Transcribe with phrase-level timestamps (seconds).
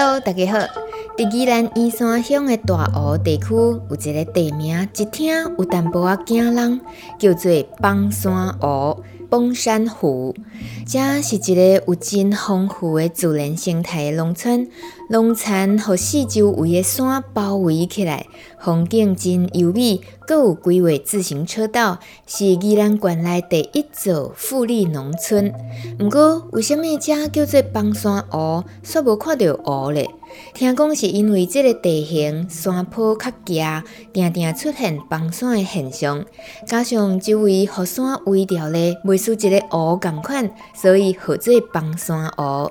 [0.00, 0.58] Hello，大家好。
[1.16, 6.80] 在宜兰依山乡的大湖地区，有一个地名，一听有淡薄仔惊人，
[7.18, 7.50] 叫做
[7.82, 9.02] 崩山湖。
[9.28, 10.36] 崩山湖，
[10.86, 14.68] 这是一个有真丰富的自然生态的农村，
[15.10, 18.26] 农田和四周围的山包围起来，
[18.60, 25.50] 风景真优美，阁有规划自行车道，是宜兰县内第一座富丽农村。
[25.98, 30.10] 不过，为什么这叫做崩山湖，煞无看到湖嘞？
[30.52, 36.22] 听讲是因为这个地形山坡较陡，定定出现崩山的现象，
[36.66, 42.70] 加上周围河山围绕咧，袂输一个湖共款，所以号做崩山湖。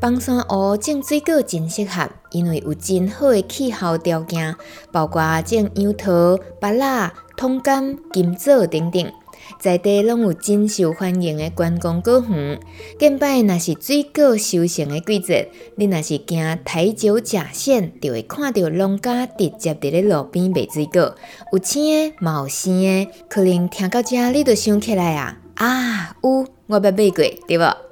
[0.00, 4.56] 崩山湖种水果真适合，因为有真好的气候条件，
[4.90, 9.12] 包括种杨桃、芭乐、通柑、金枣等等。
[9.58, 12.58] 在地拢有真受欢迎的观光果园，
[12.98, 21.14] 见摆若是水果收成的季节，你若是行台九甲线，就会看到农家直接伫咧路边卖水果，
[21.52, 23.08] 有青的，嘛有生的。
[23.28, 27.89] 可能听到这，你就想起来啊，啊，有，我捌买过，对无？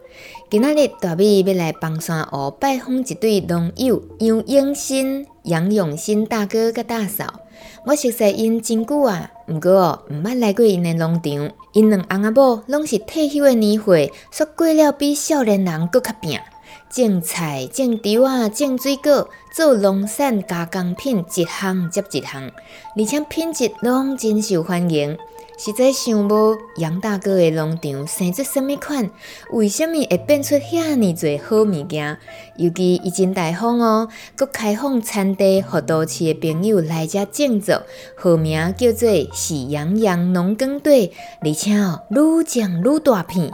[0.51, 7.41] 今仔日大米要来崩山湖拜访一对农友杨永新、杨永新大哥佮大嫂。
[7.85, 11.51] 我熟悉因真久啊，毋过毋捌来过因的农场。
[11.75, 16.41] 因两翁仔某拢是退休的年岁，煞过了比少年人阁较拼。
[16.89, 22.51] 种菜、种稻啊、种水果，做农产加工品，一项接一项，
[22.97, 25.19] 而且品质拢真受欢迎。
[25.61, 29.11] 实在想无杨大哥的农场生出什么款，
[29.51, 32.17] 为什么会变出遐尔侪好物件？
[32.57, 37.83] 尤其伊真大方哦，阁开放产地，予都市的朋友来遮种作，
[38.17, 43.51] 号名叫做喜羊羊农耕队，而且哦，愈种愈大片。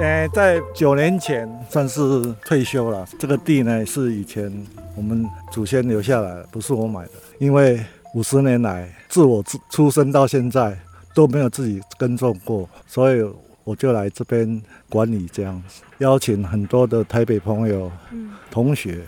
[0.00, 2.00] 呃，在九年前算是
[2.44, 3.06] 退休了。
[3.20, 4.52] 这个地呢，是以前
[4.96, 7.78] 我们祖先留下来的，不是我买的，因为。
[8.14, 10.76] 五十年来，自我自出生到现在
[11.14, 13.24] 都没有自己耕种过，所以
[13.62, 19.04] 我就来这边管理这样子，邀请很多的台北朋友、嗯、同学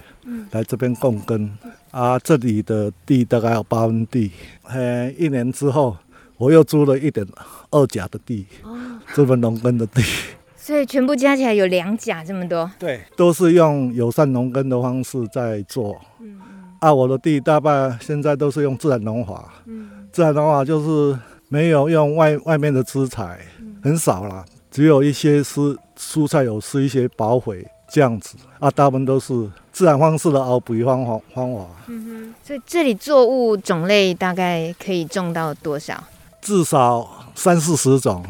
[0.53, 1.51] 来这边共耕。
[1.91, 4.31] 啊，这里的地大概有八分地，
[4.63, 5.97] 嘿，一年之后
[6.39, 7.27] 我又租了一点
[7.71, 8.79] 二甲的地，哦、
[9.15, 10.01] 这份农耕的地，
[10.57, 12.71] 所以全部加起来有两甲这么多。
[12.79, 16.01] 对，都是用友善农耕的方式在做。
[16.21, 16.41] 嗯
[16.83, 21.17] 啊，我的地大半现在都是用自然农法，嗯，自然农法就是
[21.49, 25.61] 没有用外外面的资材，嗯、很少啦，只有一些是
[25.97, 31.61] 蔬菜有施一些保肥这样子，啊，大部分都是自然方式的熬肥方法方法。
[31.87, 36.03] 嗯哼，所以这里作物种类大概可以种到多少？
[36.43, 37.09] 至少。
[37.35, 38.23] 三四十种，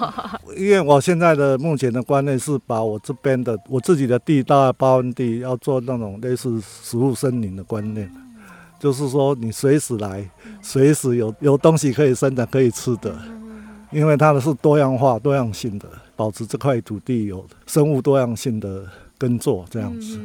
[0.56, 8.10] 因为我现在的目前的观念是把我这边的我自己的地大概八分地要做那种类似食物森林的观念，
[8.80, 10.26] 就是说你随时来，
[10.62, 13.14] 随时有有东西可以生产可以吃的，
[13.92, 15.86] 因为它的是多样化多样性的，
[16.16, 18.86] 保持这块土地有生物多样性的
[19.18, 20.18] 耕作这样子。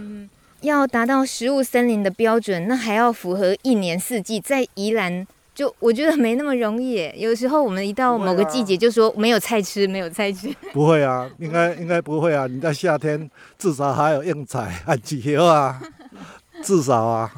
[0.62, 5.28] 要达到食物森林的标准，那还要符合一年四季在宜兰。
[5.56, 10.52] 就我觉得没那么容易耶，有时候我们一到某个季节就说没有菜吃，没有菜吃。
[10.74, 12.48] 不会啊，应该应该不会啊。
[12.48, 15.80] 你在夏天至少还有应采啊，几何啊，
[16.64, 17.32] 至少啊，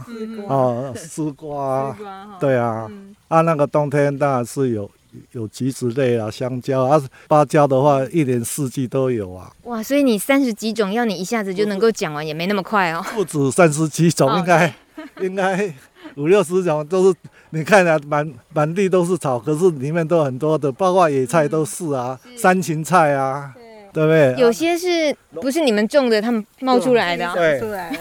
[0.47, 1.93] 哦，丝瓜，
[2.39, 2.89] 对啊，
[3.27, 4.89] 啊那个冬天当然是有
[5.33, 9.51] 有橘子类啊，香蕉啊，芭蕉的话一年四季都有啊。
[9.63, 13.05] 哇，所以你三十几种要你一下子就能够讲完也没那么快哦。
[13.13, 14.73] 不止三十几种，应该
[15.19, 15.73] 应该
[16.15, 17.19] 五六十种都是。
[17.55, 23.63] 你看啊，满满地都是草，可是里面都很多的，包括野菜都是啊，是山芹菜啊，对，
[23.93, 24.43] 对不对？
[24.43, 27.31] 有些是不是你们种的，他们冒出来的？
[27.33, 27.97] 对，出来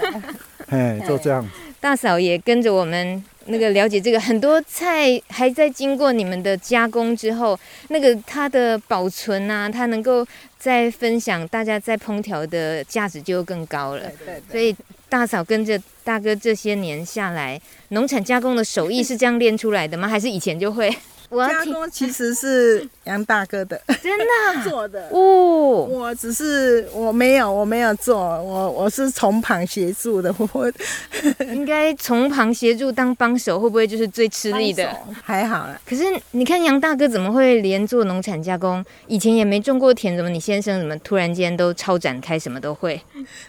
[0.71, 1.49] 哎，就这样。
[1.81, 7.57] 大嫂也跟着我们那个了解这个，很多菜还在经过你们的加工之后，
[7.91, 10.27] 那个它的保存啊，它能够
[10.59, 14.01] 再分享，大家在烹调的价值就更高了。
[14.01, 14.51] 对对对。
[14.51, 14.75] 所以。
[15.15, 20.09] 大嫂跟着大哥这些年下来，农产加工的手艺是这样练出来的吗？
[20.09, 20.93] 还是以前就会？
[21.31, 24.25] 加工其实是杨大哥的， 真的
[24.69, 25.87] 做的哦。
[25.91, 30.35] 我只是我没有我没有做，我我是从旁协助的。
[30.53, 30.73] 我
[31.53, 34.89] 应该从旁协助当帮手，会不会就是最吃力的？
[35.23, 35.81] 还好啦。
[35.89, 38.85] 可是你看杨大哥怎么会连做农产加工？
[39.07, 43.01] 以前也没种过田，怎么你先生怎么突然间都超展开，什么都会？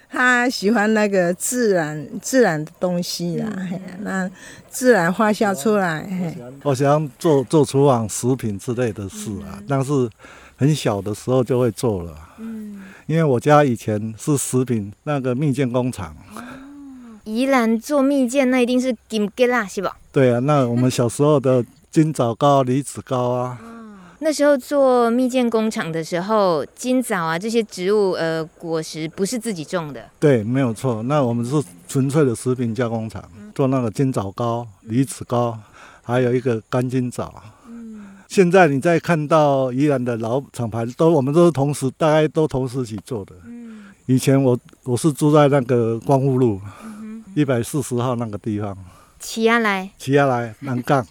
[0.09, 4.31] 他喜欢那个自然自然的东西啦，嗯、那
[4.75, 6.05] 自然发酵出来。
[6.63, 10.09] 我想做做厨房食品之类的事啊，嗯、但是
[10.57, 12.13] 很小的时候就会做了。
[12.39, 16.13] 嗯，因为我家以前是食品那个蜜饯工厂。
[16.35, 16.43] 哦，
[17.23, 19.95] 宜兰做蜜饯那一定是金桔啦，是吧？
[20.11, 23.57] 对啊，那我们小时候的金枣糕、梨子糕啊。
[24.19, 30.09] 那时候做蜜饯工厂的时候，金枣啊这些植物呃果实不是自己种的。
[30.19, 31.03] 对，没有错。
[31.03, 33.23] 那我们是纯粹的食品加工厂，
[33.55, 35.57] 做那个金枣糕、梨子糕，
[36.03, 37.41] 还有一个干金枣。
[37.67, 38.05] 嗯。
[38.27, 43.33] 现在你再看到宜兰的老厂牌，都我们都是同时，大概都同时一起做的。
[43.45, 43.85] 嗯。
[44.07, 46.59] 以前我我是住在那个光复路
[47.33, 48.77] 一百四十号那个地方。
[49.19, 49.89] 起下来。
[49.97, 51.07] 起下来，南港。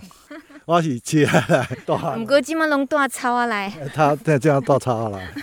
[0.67, 1.69] 我是起下来，
[2.17, 3.73] 唔过今麦拢带草啊来。
[3.94, 5.35] 他这样带草啊来。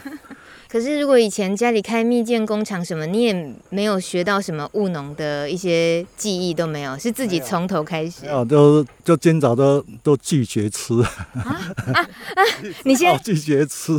[0.72, 8.26] 可是如果以前家里开蜜饯工厂什么，你也没有学到什么务农的一些技艺都没有，是自己从头开始。
[8.28, 10.94] 哦，都就今早都都拒绝吃。
[11.02, 11.12] 啊
[11.44, 12.42] 啊啊！
[12.86, 13.92] 你先拒绝吃。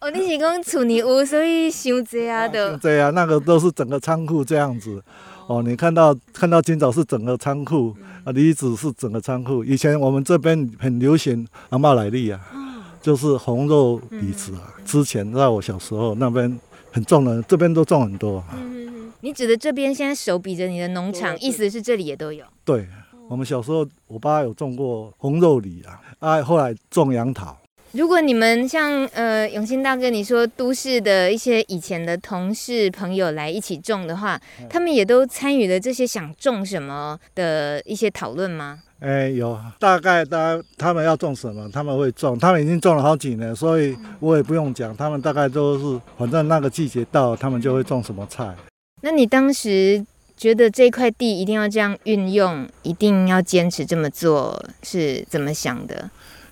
[0.00, 2.76] 哦，你是讲厝里屋，所以想这样的。
[2.78, 5.00] 对啊，那个都是整个仓库这样子。
[5.46, 7.94] 哦，你看到看到今早是整个仓库。
[8.24, 9.62] 啊，梨子是整个仓库。
[9.62, 12.65] 以前我们这边很流行阿玛莱利啊，哦、
[13.06, 14.74] 就是红肉梨子啊。
[14.78, 16.58] 嗯、之前在我小时候那边
[16.90, 18.42] 很种的，这边都种很多。
[18.52, 22.44] 嗯，你指的这边现在手比着你的农场，意思是这里也都有？
[22.64, 22.88] 对，
[23.28, 27.56] 我们小时候我爸有种过红肉梨啊，啊，后来种杨桃。
[27.92, 34.38] 如果你们像呃永兴大哥你说都市的一些以前的同事朋友来一起种的话，
[34.68, 38.80] 他们也都参与了这些想种什么的一些讨论吗？
[39.00, 48.54] 哎、欸，有，大概大概他们要种什么，他们会种，他们已经种了好几年，所以我也不用讲，他们大概都是反正那个季节到，他们就会种什么菜。
[49.02, 50.04] 那你当时
[50.34, 56.10] 觉得这块地一定要这样运用，一定要坚持这么做，是怎么想的？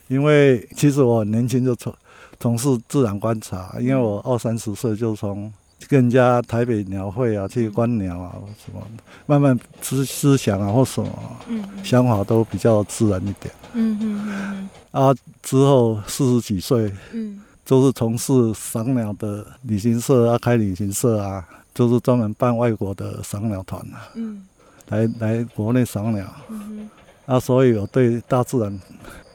[0.08, 1.94] 因为其实我很年轻就从
[2.38, 5.50] 从事自然观察，因为我二三十岁就从
[5.89, 8.35] 跟人家台北鸟会啊去观鸟啊
[8.65, 8.81] 什么，
[9.27, 11.11] 慢慢思思想啊或什么
[11.49, 13.55] 嗯想法都比较自然一点。
[13.73, 24.47] 嗯嗯啊，之后四十几岁，嗯，就是从事赏鸟的旅行社啊，开旅行社啊，就是专门办外国的赏鸟团啊，嗯，
[24.89, 26.25] 来来国内赏鸟。
[26.49, 26.89] 嗯
[27.27, 28.81] 啊，所以我对大自然。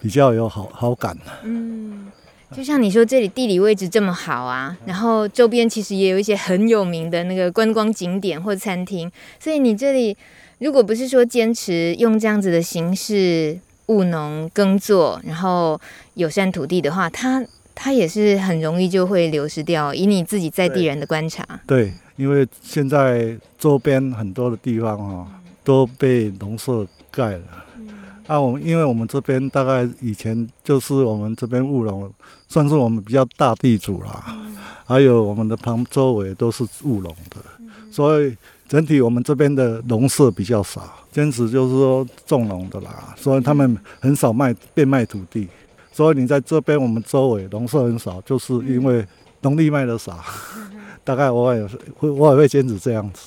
[0.01, 1.18] 比较有好好感。
[1.44, 2.08] 嗯，
[2.56, 10.18] 就像你说，这里地理位置这么好啊，然后周边其实也有一些很有名的那个观光景点或餐厅，所以你这里
[10.57, 15.80] 如果不是说坚持用这样子的形式务农耕作，然后
[16.16, 19.94] 友善土地的话，它它也是很容易就会流失掉。
[19.94, 25.28] 以你自己在地人的观察，对，对，因为现在周边很多的地方哈、哦、
[25.63, 27.44] 都被农舍盖了。
[28.29, 32.07] 啊，我们因为我们这边大概以前就是我们这边务农，
[32.48, 34.24] 算是我们比较大地主啦。
[34.29, 34.55] 嗯、
[34.86, 43.15] 还有我们的旁周围都是务农的，嗯、所以整体我们这边的农舍比较少，坚持就是说种农的啦。
[43.17, 45.48] 所以他们很少卖变卖土地，
[45.91, 49.03] 所以你在这边我们周围农舍很少，就是因为
[49.41, 50.24] 农地卖的少。
[50.55, 50.69] 嗯、
[51.03, 51.67] 大概我也
[51.98, 53.21] 会我也会坚持这样子。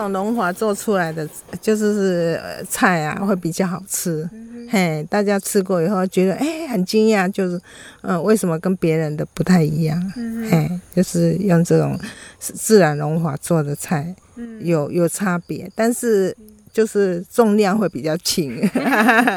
[0.00, 1.28] 这种龙华做出来的
[1.60, 4.26] 就是是菜啊，会比较好吃。
[4.32, 7.56] 嗯、嘿，大家吃过以后觉得哎、欸、很惊讶，就是
[8.00, 10.12] 嗯、呃，为什么跟别人的不太一样？
[10.16, 12.00] 嗯、嘿，就是用这种
[12.38, 16.34] 自然龙华做的菜，嗯、有有差别，但是
[16.72, 18.58] 就是重量会比较轻，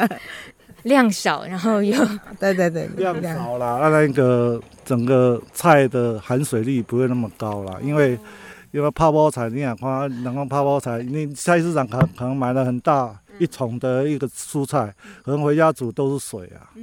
[0.84, 1.94] 量少，然后又
[2.40, 8.18] 对对对，量少啦，那那个整个菜的含水率不会那么高啦，因为。
[8.74, 16.74] 因为泡泡菜，你想看，人工泡泡菜，你菜市场可可能买了很大一桶的一个蔬菜，可能回家煮都是水啊。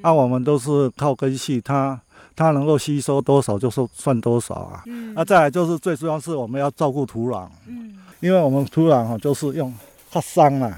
[0.00, 2.00] 那、啊、我们都是靠根系，它
[2.34, 4.82] 它能够吸收多少就是算多少啊。
[5.14, 7.46] 那、啊、再来就是最重要是我们要照顾土壤，
[8.20, 9.70] 因为我们土壤哈就是用
[10.10, 10.74] 它桑啊，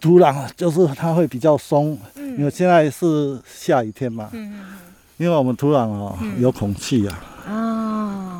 [0.00, 4.30] 土壤就是它会比较松，因为现在是下雨天嘛，
[5.18, 8.35] 因为我们土壤哦有孔气啊。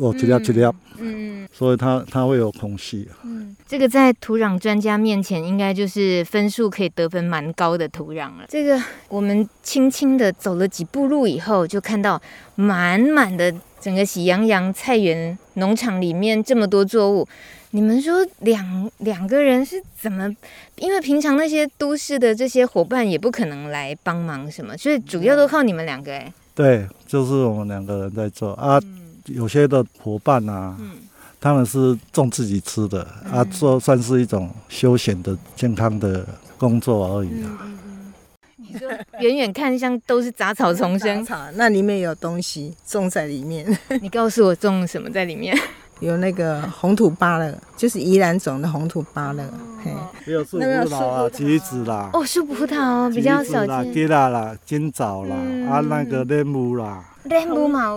[0.00, 3.08] 我一粒一粒，嗯，所以它它会有空隙。
[3.22, 8.44] 嗯，这个在土壤专家面前，应该就是分数可以得分蛮高的土壤了。
[8.48, 12.20] 这个我们轻轻的走了几步路以后，就看到
[12.56, 17.26] 满满的整个喜羊羊菜园农场里面这么多作物。
[17.70, 20.32] 你们说两两个人是怎么？
[20.76, 26.32] 因为平常那些都市的这些伙伴也不可能来帮忙什么，所以主要都靠你们两个哎。
[26.54, 28.78] 对，就是我们两个人在做啊。
[28.84, 30.92] 嗯、有些的伙伴啊，嗯、
[31.40, 36.26] 他们是种自己吃的、嗯、啊，做算是一种休闲的健康的
[36.58, 37.58] 工作而已啊。
[37.60, 38.12] 嗯嗯嗯、
[38.56, 38.88] 你说
[39.20, 43.66] 远远看像都是杂草丛生，草那里面有东西种在里面。
[44.02, 45.56] 你告诉我种什么在里面？
[46.00, 49.42] 有那个红土芭乐，就是宜兰种的红土芭乐，
[49.82, 49.90] 嘿，
[50.24, 55.36] 还有树葡萄啊，橘子啦，哦，树葡萄比较少见，吉拉啦，金枣啦，
[55.70, 57.88] 啊，那个莲雾啦，莲雾嘛，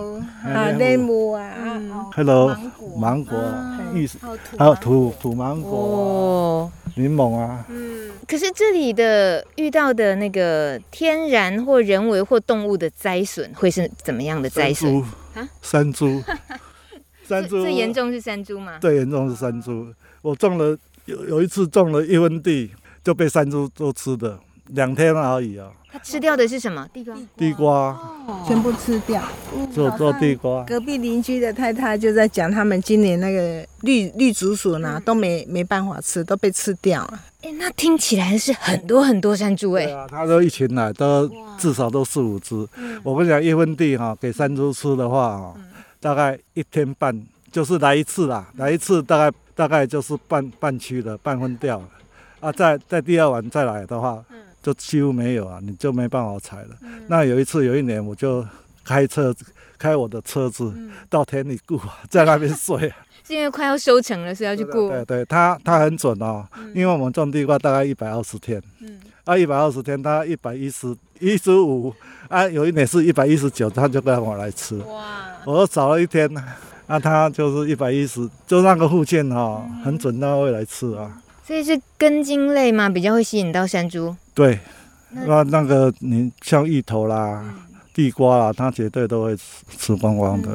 [0.44, 1.32] 啊，莲雾。
[1.32, 1.44] 啊
[2.14, 2.56] ，Hello，
[2.96, 3.38] 芒果，
[3.92, 4.08] 玉，
[4.56, 15.02] 还有土土芒果，哦柠檬啊，嗯，可是这里的遇到的那个天然或人为或动物的灾损，会是怎么样的灾损？
[15.34, 16.22] 啊，山猪。
[17.28, 18.78] 山猪最严重是山猪吗？
[18.80, 19.86] 最严重是山猪。
[20.22, 22.70] 我种了有有一次种了一分地，
[23.04, 25.70] 就被山猪都吃的，两天而已啊。
[25.90, 26.86] 它吃掉的是什么？
[26.92, 27.16] 地瓜。
[27.36, 27.72] 地瓜，
[28.26, 29.22] 哦、全部吃掉。
[29.72, 30.62] 做做地瓜。
[30.64, 37.20] 隔壁邻居的太太就在讲，他们今年那个绿绿竹笋呢，都没没办法吃，都被吃掉了。
[37.40, 39.86] 哎、欸，那听起来是很多很多山猪哎、欸。
[39.86, 42.54] 对啊，他都一群来，都至少都四五只。
[43.02, 45.54] 我跟你讲，一分地哈，给山猪吃的话哈。
[45.56, 45.64] 嗯
[46.00, 51.88] 大概一天半就是来一次啦，来一次大概大概就是半半区的半分掉了，
[52.40, 54.24] 啊，在在第二晚再来的话，
[54.62, 56.76] 就几乎没有啊，你就没办法采了。
[57.08, 58.46] 那有一次有一年我就
[58.84, 59.34] 开车
[59.78, 60.72] 开我的车子
[61.08, 62.96] 到田里雇， 在那边睡啊。
[63.28, 64.88] 是因为快要收成了，是要去顾。
[64.88, 68.98] 对对，他他很准哦，因为我们种地瓜大概一百二十天，嗯。
[69.24, 71.94] 啊一百二十天他一百一十一十五，
[72.28, 74.76] 啊有一年是一百一十九，他就让我来吃。
[74.78, 75.24] 哇。
[75.46, 76.28] 我找了一天，
[76.86, 81.20] 那他就是一百一十，就那个附近哈，很准，他会来吃啊。
[81.46, 82.88] 所以是根茎类吗？
[82.88, 84.14] 比较会吸引到山猪。
[84.34, 84.58] 对，
[85.10, 87.42] 那那个你像芋头啦、
[87.94, 89.44] 地瓜啦，它绝对都会吃
[89.78, 90.50] 吃光光的。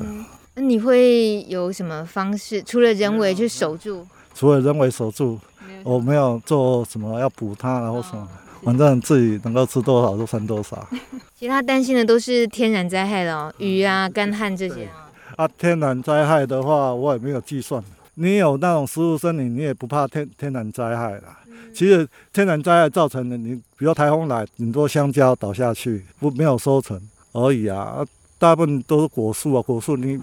[0.55, 2.61] 那你会有什么方式？
[2.61, 4.05] 除了人为去守住？
[4.35, 5.39] 除了人为守住，
[5.83, 8.27] 我没有做什么要补它，然后什么。
[8.65, 10.87] 反正自己能够吃多少就算多少。
[11.37, 15.09] 其他担心的都是天然灾害了，哦，雨啊、干旱这些啊。
[15.35, 17.83] 啊，天然灾害的话，我也没有计算。
[18.15, 21.39] 你有那种食物森林，你也不怕天天然灾害啦。
[21.47, 27.01] 嗯、其实天然灾害造成的，你比如台风来，很多香蕉倒下去，不没有收成
[27.31, 27.79] 而已啊。
[27.79, 28.05] 啊，
[28.37, 30.21] 大部分都是果树啊，果树你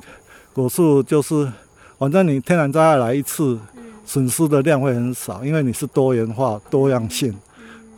[0.52, 1.52] 果树就是，
[1.98, 3.58] 反正你天然灾害来一次，
[4.04, 7.36] 损失的量会很少，因为你是多元化、多样性。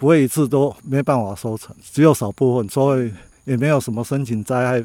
[0.02, 3.08] 不会一次都没办法收成，只有少部分，所以
[3.44, 4.84] 也没有什么申请灾害、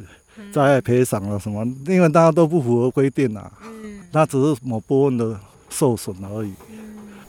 [0.54, 3.52] 灾害赔偿了什么，因为大家都不符合规定啊。
[3.66, 5.36] 嗯，那只是某部分的
[5.72, 6.54] 受损而已。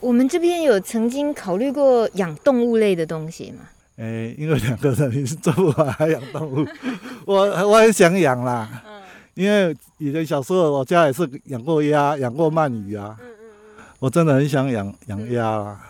[0.01, 3.61] 我们这边有曾经考虑过养动物类的东西吗？
[3.97, 6.67] 诶，因为两个人做不完还养动物，
[7.25, 8.69] 我我很想养啦。
[8.87, 9.01] 嗯，
[9.33, 13.17] 因为以前小时候我家也是养过鸭，养过鳗鱼啊。
[13.19, 13.33] 嗯嗯
[13.79, 15.81] 嗯，我真的很想养养鸭啦。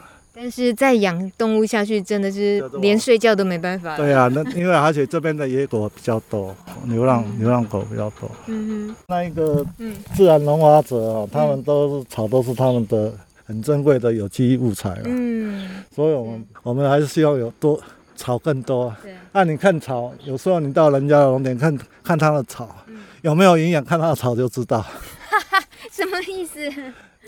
[0.40, 3.96] 但是再养动物下去，真的是连睡觉都没办法。
[3.96, 6.54] 对啊，那因为而且这边的野狗比较多，
[6.84, 8.30] 流浪流浪狗比较多。
[8.46, 8.96] 嗯哼。
[9.08, 9.66] 那一个
[10.14, 13.12] 自然农法者哦，他们都是草，都是他们的
[13.44, 14.96] 很珍贵的有机物材。
[15.06, 15.68] 嗯。
[15.92, 17.76] 所以我们我们还是希望有多
[18.14, 18.94] 草更多。
[19.02, 19.16] 对。
[19.32, 22.76] 那你看草，有时候你到人家的农田看看他的草
[23.22, 24.82] 有没有营养，看他的草就知道。
[24.82, 26.60] 哈哈，什么意思？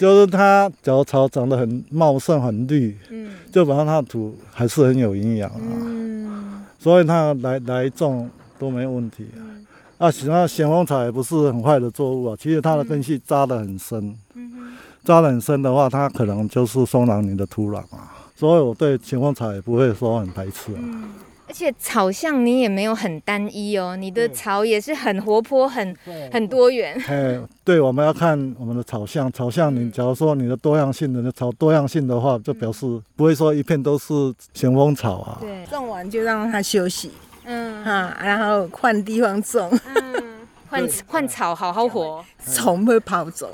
[0.01, 9.45] 就是它，脚草长得很茂盛、很绿，嗯，就表示它的土还是很有营养啊，嗯，所以它来来种都没问题啊。
[9.45, 9.67] 嗯、
[9.99, 14.73] 啊，其他咸丰草也不是很坏的作物啊，其实它的根系扎得很深，嗯，
[15.05, 20.79] 扎得很深的话，它可能就是松软你的土壤啊，所以我对咸丰草也不会说很排斥啊。
[20.79, 21.11] 嗯
[21.51, 25.97] 而且草相你也没有很单一哦，你的草也是很活泼、很
[26.31, 26.97] 很多元。
[27.09, 34.15] 哎，对，我们要看我们的草相，草相你假如说你的多样性的草多样性的话，就表示不会说一片都是
[34.55, 35.39] 咸丰草啊。
[35.41, 37.11] 对，种完就让它休息，
[37.43, 37.85] 嗯。
[37.85, 43.53] 哈，然后换地方种，嗯，换换草好好活，虫会跑走，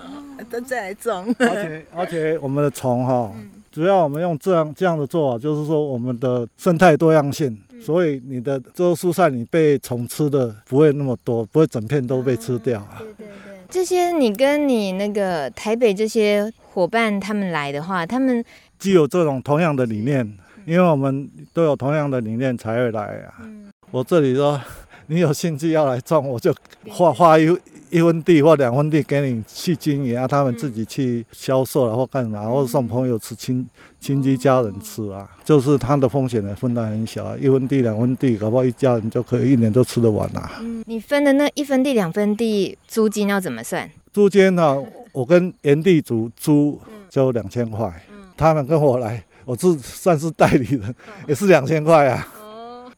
[0.48, 1.26] 都再来种。
[1.38, 3.30] 而且而且我们的虫哈。
[3.74, 12.78] 主要我们用这样这样的做法，就是说我们的生态多样性，嗯、所以你的这个蔬菜你被虫吃的不会那么多，不会整片都被吃掉。
[12.78, 13.54] 啊、对对对。
[13.68, 18.44] 这些你跟你那个台北这些伙伴他们来的话，他们
[18.78, 20.24] 既有这种同样的理念，
[20.66, 23.42] 因为我们都有同样的理念才会来啊。
[23.90, 24.60] 我这里说，
[25.08, 26.54] 你有兴趣要来种，我就
[26.88, 27.48] 画画一
[27.90, 33.66] 一分地或两分地给你去经营啊，他们自己去销售了或干嘛，或者送朋友吃亲
[34.00, 40.52] 亲戚家人吃啊，就是它的风险呢分担很小啊，一分地两分地，搞不好一家人就可以一年都吃得完啊。
[40.60, 43.90] 嗯，你分的那一分地两分地租金要怎么算？
[44.12, 44.76] 租金呢，
[45.12, 48.04] 我跟原地主租就两千块，
[48.36, 50.94] 他们跟我来，我是算是代理人，
[51.28, 52.26] 也是两千块啊。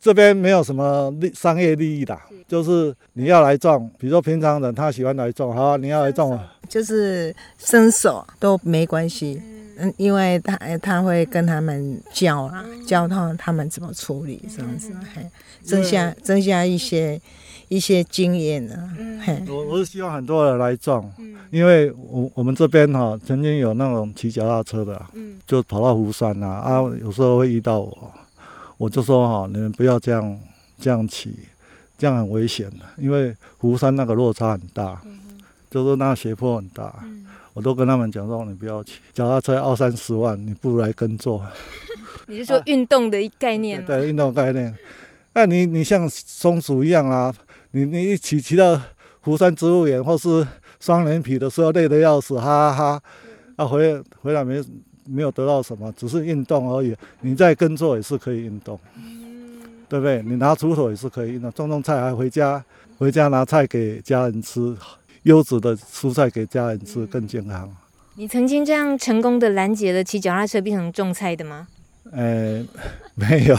[0.06, 9.42] 这边没有什么利商业利益的，就是你要来种，比如说平常人他喜欢来种，好、啊，你要来种，就是伸手都没关系，
[9.78, 15.28] 嗯，因为他他会跟他们教啊，教他他们怎么处理这样子，嘿，
[15.64, 17.20] 增加增加一些
[17.66, 18.94] 一些经验啊，
[19.24, 21.12] 嘿，我我是希望很多人来种，
[21.50, 25.02] 因为我我们这边哈曾经有那种骑脚踏车的，
[25.48, 28.12] 就跑到湖山啊，啊，有时候会遇到我。
[28.78, 30.38] 我就说哈，你们不要这样
[30.78, 31.34] 这样骑，
[31.96, 35.18] 这样很危险的，因为湖山那个落差很大，嗯、
[35.70, 36.94] 就是那个斜坡很大。
[37.04, 41.42] 嗯、我都跟他们讲说，你不要骑，脚踏车二三十万，你不如来耕作。
[42.28, 43.86] 你是说运动的概念吗？
[43.86, 44.76] 啊、 对，运动概念。
[45.32, 47.34] 那你你像松鼠一样啊，
[47.70, 48.78] 你你一起骑到
[49.20, 50.46] 湖山植物园或是
[50.80, 53.02] 双连皮的时候，累得要死，哈哈哈。
[53.56, 54.62] 啊，回回来没。
[55.06, 56.94] 没有得到什么，只是运动而已。
[57.20, 60.22] 你在耕作也是可以运动，嗯、对不对？
[60.22, 62.64] 你拿锄头也是可以运动，种种菜还回家，
[62.98, 64.76] 回家拿菜给家人吃，
[65.22, 67.68] 优质的蔬菜给家人吃更健康。
[68.16, 71.68] 你曾经这样成功的拦截了骑脚踏车变成种菜的吗？
[72.12, 72.64] 呃，
[73.14, 73.56] 没有。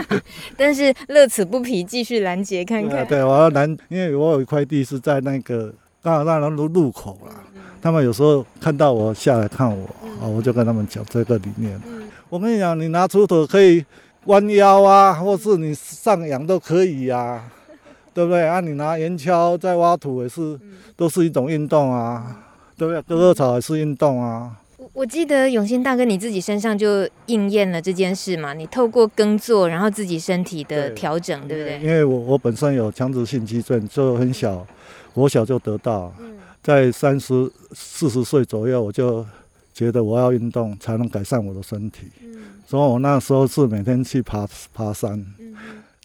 [0.56, 3.06] 但是乐此不疲，继续拦截看看。
[3.06, 7.32] 对，我要拦，因为我有一块地是在那个刚好那路路口了。
[7.82, 9.86] 他们有时候看到我下来看我，
[10.20, 11.80] 啊，我就跟他们讲这个理念。
[12.28, 13.84] 我跟你讲，你拿锄头可以
[14.26, 17.42] 弯腰啊，或是你上仰都可以呀，
[18.12, 18.46] 对不对？
[18.46, 20.58] 啊，你拿圆锹在挖土也是，
[20.94, 22.36] 都是一种运动啊，
[22.76, 23.00] 对不对？
[23.02, 24.52] 割割草也是运动啊。
[24.76, 31.88] 我我记得永兴大哥你自己身上就应验了这件事嘛，你透过耕作，然后自己身体的调整，对，对不对？
[31.88, 34.66] 因为我我本身有强直性肌症，就很小，
[35.14, 36.12] 我小就得到。
[36.62, 39.24] 在三十四十岁左右，我就
[39.72, 45.54] 觉得我要运动才能改善我的身体，嗯、所以我那时候是每天去爬爬山，嗯、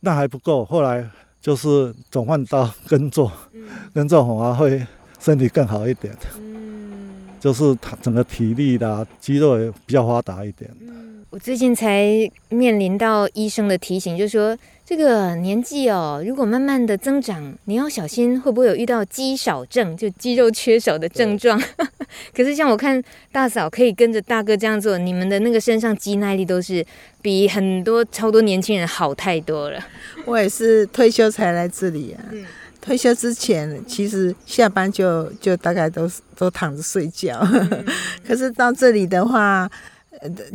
[0.01, 0.63] 那还不够。
[0.63, 1.05] 后来
[1.41, 3.63] 就是转换到耕作，嗯、
[3.93, 4.87] 耕作 反而会
[5.19, 10.71] 身体更好一点，嗯、就是整个体力的肌肉也比较发达一点。
[10.81, 14.57] 嗯、我最近才面临到医生的提醒，就是说。
[14.87, 21.59] 这个年纪哦，如果慢慢的增长，你要小心会不会有遇到肌少症，就肌肉缺少的症状。
[22.37, 26.85] 可是像我看大嫂可以跟着大哥这样做，你们的那个身上肌耐力都是
[27.19, 29.83] 比很多超多年轻人好太多了。
[30.23, 32.45] 我也是退休才来这里啊，嗯、
[32.79, 37.85] 退休之前其实下班就就大概都都躺着睡觉，嗯、
[38.25, 39.67] 可是到这里的话，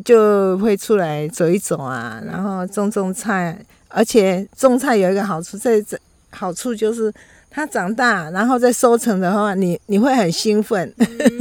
[0.05, 3.59] 就会出来走一走啊，然后种种菜。
[3.93, 5.99] 而且种菜有一个好处，在这
[6.31, 7.13] 好处就是
[7.51, 10.95] 它长大，然后再收成的话，你你会很兴奋，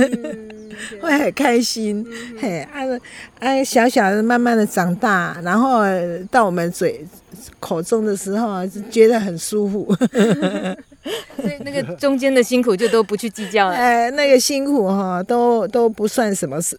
[1.02, 2.06] 会很开心。
[2.10, 3.02] 嗯、嘿，按
[3.40, 5.82] 按小小的慢慢的长大，然后
[6.32, 7.06] 到我们嘴
[7.60, 9.96] 口中的时候，就觉得很舒服。
[11.38, 13.76] 所以那个中间的辛苦就都不去计较了。
[13.78, 16.78] 哎，那个辛苦哈，都都不算什么事。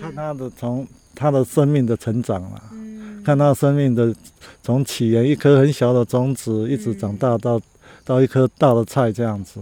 [0.00, 2.62] 看他的从他的生命的成长了。
[3.24, 4.14] 看到生命的
[4.62, 7.58] 从起源一颗很小的种子，一直长大到
[8.04, 9.60] 到一颗大的菜这样子，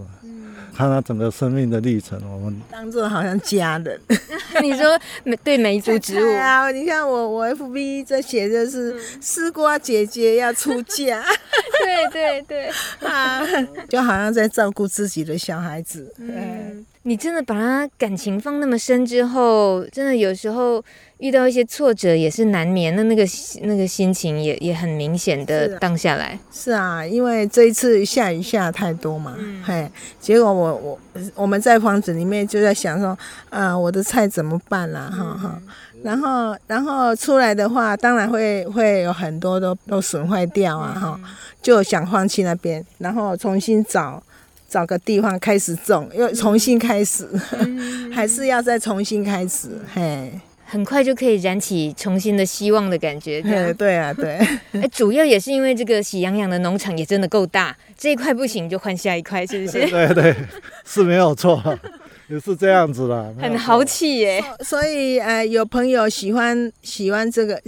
[0.74, 4.00] 看他整个生命的历程，我们当做好像家人。
[4.62, 6.28] 你说每对每一株植物。
[6.38, 11.22] 啊，你看我我 FB 这写的是丝瓜姐姐要出嫁，
[11.84, 12.70] 对 对对。
[13.08, 13.42] 啊，
[13.88, 16.12] 就好像在照顾自己的小孩子。
[16.18, 20.82] 嗯，你真的把他感情放那么深之后，真的有时候。
[21.18, 23.22] 遇到一些挫折也是难免的，那个
[23.60, 26.64] 那个心情也也很明显的荡下来是。
[26.64, 29.88] 是啊，因为这一次下雨下太多嘛，嗯、嘿，
[30.18, 31.00] 结果我我
[31.36, 33.16] 我们在房子里面就在想说，
[33.50, 35.14] 啊，我的菜怎么办啦、啊？
[35.16, 41.30] 哈哈、嗯，然后然后出来的话，当然会会有很多都都损坏掉啊，哈、嗯，
[41.62, 44.20] 就想放弃那边，然后重新找
[44.72, 50.32] 找个地方开始种，又重新开始，嗯、 还是要再重新开始，嘿。
[50.64, 53.42] 很快就可以燃起重新的希望的感觉。
[53.42, 54.38] 对对啊，对。
[54.80, 59.80] 哎，主要也是因为这个喜羊羊的农场也真的够大，这一块不行就换下一块，是不是？
[59.92, 60.34] 对对，
[60.86, 61.62] 是没有错，
[62.26, 63.34] 也是这样子的。
[63.38, 64.42] 很豪气耶。
[64.60, 67.60] 所以呃，有朋友喜欢喜欢这个。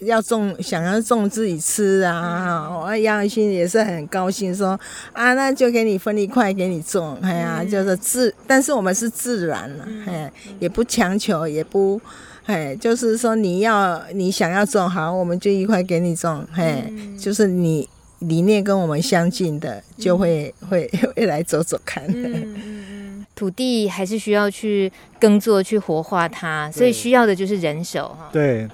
[0.00, 2.68] 要种，想要种自己吃啊！
[2.70, 4.78] 我杨雨欣也是很高兴，说
[5.14, 10.30] 啊，那就给你分一块给你种，哎呀，就是自，但是我们是自然了，哎，
[10.60, 11.98] 也不强求，也不，
[12.44, 22.04] 哎，就是说你要你想要种好，我们就一块给你种，哎，就是你理念跟我们相近的，就会会 会来走走看。
[23.34, 28.28] 土地还是需要去耕作，去活化它，所以需要的就是人手哈。
[28.30, 28.68] 对。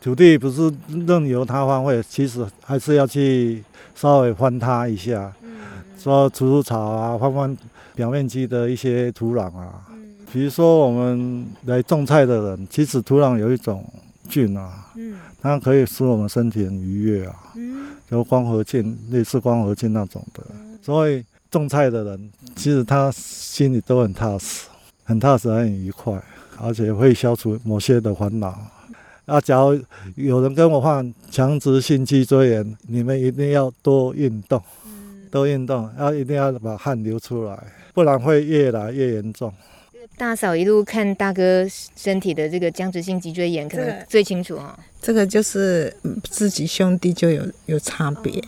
[0.00, 0.72] 土地不是
[1.06, 3.62] 任由它荒废，其实还是要去
[3.94, 5.32] 稍微翻它一下，
[5.98, 7.56] 说除除草啊，翻翻
[7.94, 9.82] 表面积的一些土壤啊。
[10.32, 13.84] 比如说我们来种菜的人，其实土壤有一种
[14.28, 14.86] 菌啊，
[15.42, 17.34] 它可以使我们身体很愉悦啊，
[18.10, 20.42] 有光合菌，类似光合菌那种的。
[20.80, 24.68] 所以种菜的人，其实他心里都很踏实，
[25.02, 26.22] 很踏实，很愉快，
[26.60, 28.56] 而且会消除某些的烦恼。
[29.28, 29.78] 啊，假如
[30.16, 34.60] 有人跟我患强直性脊椎炎，你们一定要多运动，
[35.30, 37.62] 多运动，要一定要把汗流出来，
[37.92, 39.52] 不然会越来越严重。
[40.16, 44.76] 大嫂一路看大哥身体的这个僵直性脊椎炎，可能最清楚哈。
[45.02, 48.42] 这个就是自己兄弟就有有差别，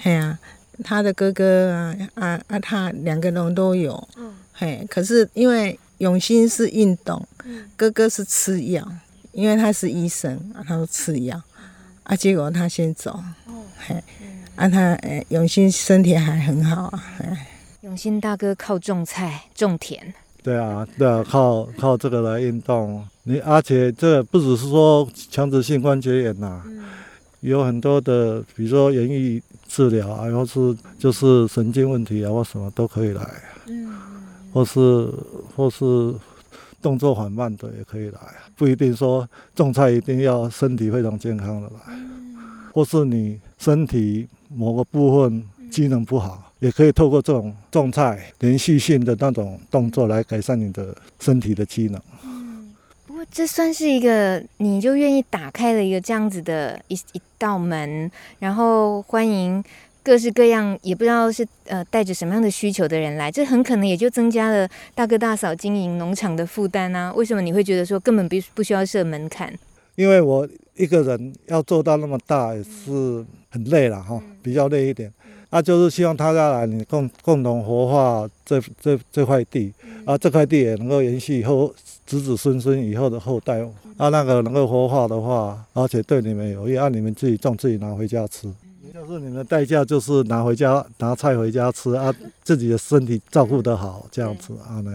[0.00, 0.38] 嘿呀，
[0.84, 7.26] 他的哥哥啊啊啊，他两个人都有，嗯嘿，可是因为永兴是运动，
[7.76, 8.88] 哥哥是吃药。
[9.34, 11.42] 因为他是医生，他说吃药，
[12.04, 13.18] 啊，结果他先走，
[13.76, 14.02] 嘿，
[14.54, 17.02] 啊他诶，永兴身体还很好啊，
[17.80, 26.64] 永兴大哥靠种菜种田，对啊，对啊，靠靠这个来运动，你而且这个不只是说强直性关节炎呐、啊，
[27.40, 33.28] 有很多的，比如说言语治疗啊，或是就是神经问题啊，或什么都可以来，
[33.66, 33.92] 嗯。
[34.52, 35.12] 或是
[35.56, 36.14] 或是。
[36.84, 38.20] 动作缓慢的也可以来，
[38.54, 41.96] 不一定说种菜一定要身体非常健康的来，
[42.74, 51.98] 或是你身体某个部分机能不好，也可以透过这种种菜连续性的那种动作来改善你的身体的机能。
[53.06, 59.64] 不过这算是一个，你就愿意打开了一个这样子的一一道门，然后欢迎。
[60.04, 67.10] 各式各样，也不知道是呃带着什么样的需求的人来，这很可能也就增加了大哥大嫂经营农场的负担啊。
[67.14, 69.50] 为什么你会觉得说根本不不需要设门槛？
[69.96, 75.10] 因为我一个人要做到那么大也是很累了哈，比较累一点。
[75.48, 79.72] 那、啊、就是希望他家来，你共共同活化这这这块地，
[80.04, 81.72] 啊，这块地也能够延续以后
[82.04, 83.60] 子子孙孙以后的后代，
[83.96, 88.52] 啊，那个能够活化的话，而且对你们有益，让、啊、你们自己种自己拿回家吃。
[88.94, 94.92] 就是你们的代价，就是拿回家拿菜回家吃啊，自己的身体照顾得好，这样子啊呢。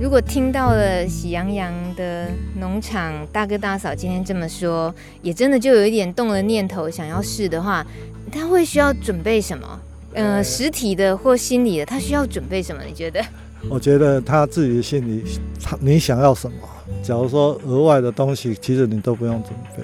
[0.00, 7.84] 如果听到了喜羊羊的农场大哥大嫂今天这么说，也真的就有一点动了念头，想要试的话，
[8.30, 9.80] 他会需要准备什么？
[10.12, 12.84] 呃，实体的或心理的，他需要准备什么？
[12.84, 13.20] 你觉得？
[13.68, 15.24] 我觉得他自己的心里，
[15.60, 16.56] 他你想要什么？
[17.02, 19.82] 假如说额外的东西，其实你都不用准备，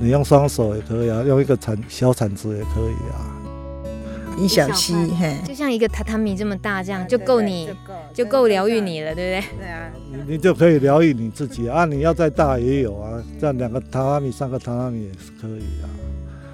[0.00, 3.36] 你用双手也可以啊，用一个铲小铲子也可以啊。
[4.38, 7.68] 一小溪，嘿，就像一个榻榻米这么大，这样就够你，
[8.14, 9.58] 就够疗愈你了，对不对？
[9.58, 11.84] 对啊，你你就可以疗愈你自己啊。
[11.84, 15.86] 你要再大也有啊，这样两个榻榻米、三个榻榻米也是可以啊。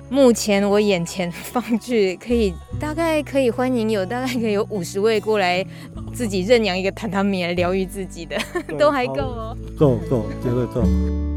[0.08, 5.64] 目前我眼前放置可以大概可以欢迎有大概可以有五十位过来
[6.14, 8.36] 自己认养一个榻榻米来疗愈自己的，
[8.78, 11.35] 都还够哦，够够绝对够。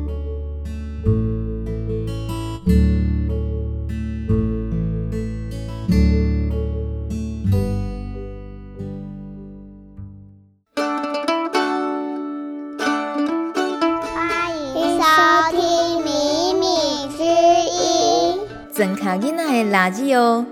[19.69, 20.45] 垃圾哦！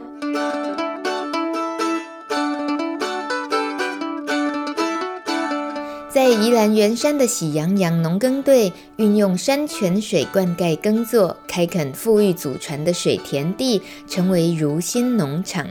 [6.09, 15.67] 在宜兰员山的喜羊羊农耕队，运用山泉水灌溉耕作，开垦富裕祖传的水田地，成为如新农场。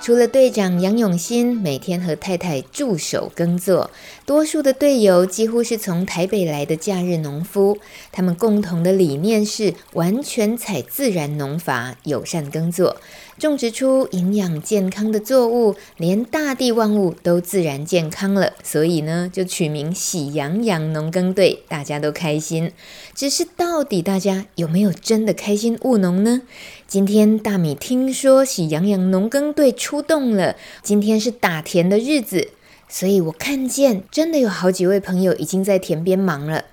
[0.00, 3.90] 除了队长杨永新每天和太太驻守耕作，
[4.24, 7.76] 多数的队友几乎是从台北来的假日农夫。
[8.10, 12.96] 他们共同的理念是完全采自然农法，友善耕作。
[13.38, 22.72] 种植出营养健康的作物，连大地万物都自然健康了，所以呢，就取名喜羊羊农耕队，大家都开心。
[23.14, 26.42] 只是到底大家有没有真的开心务农呢？
[26.88, 32.48] 今天大米听说喜羊羊农耕队出动了，今天是打田的日子，
[32.88, 36.64] 所以我看见真的有好几位朋友已经在田边忙了。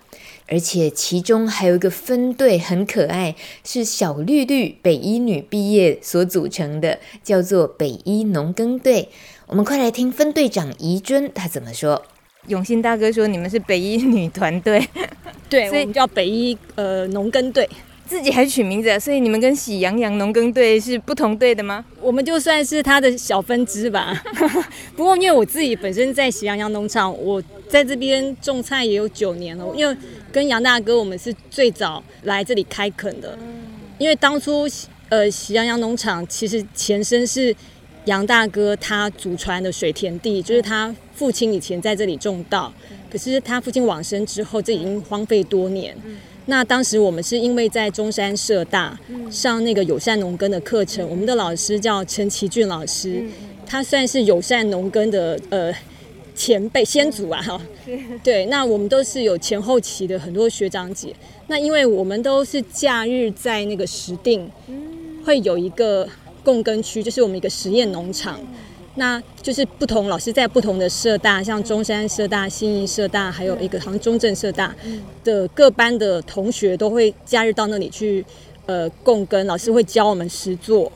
[0.47, 9.09] 而且其中还有一个分队很可爱，是小绿绿北一女毕业所组成的，叫做北一农耕队。
[9.47, 12.01] 我们快来听分队长怡尊他怎么说。
[12.47, 14.87] 永新大哥说：“你们是北一女团队，
[15.49, 17.69] 对，所以我们叫北一呃农耕队。”
[18.07, 21.83] 自己还取名字，所以你们跟喜羊羊农耕队是不同队的吗？
[21.99, 24.13] 我们就算是他的小分支吧。
[24.95, 29.65] 不过因为我自己本身在喜羊羊农场，我在这边种菜也有九年了。
[29.75, 29.97] 因为
[30.31, 33.37] 跟杨大哥，我们是最早来这里开垦的。
[33.97, 34.67] 因为当初
[35.09, 37.55] 呃喜羊羊农场其实前身是
[38.05, 42.71] 杨大哥他祖传的水田地，就是他父亲以前在这里种稻，
[43.11, 45.97] 可是他父亲往生之后，这已经荒废多年。
[46.47, 48.97] 那当时我们是因为在中山社大
[49.31, 53.23] 上那个友善农耕的课程，我们的老师叫陈奇俊老师，
[53.65, 55.73] 他算是友善农耕的呃
[56.35, 57.61] 前辈先祖啊哈。
[58.23, 61.15] 对，那我们都是有前后期的很多学长姐。
[61.47, 64.49] 那因为我们都是假日在那个石定，
[65.23, 66.07] 会有一个
[66.43, 68.39] 共耕区，就是我们一个实验农场。
[68.97, 74.73] 那就是不同老师在不同的社大，像中山社大、新义社大，还有一个好像中正社大
[75.23, 78.25] 的各班的同学都会假日到那里去，
[78.65, 79.45] 呃，共耕。
[79.45, 80.89] 老师会教我们实作。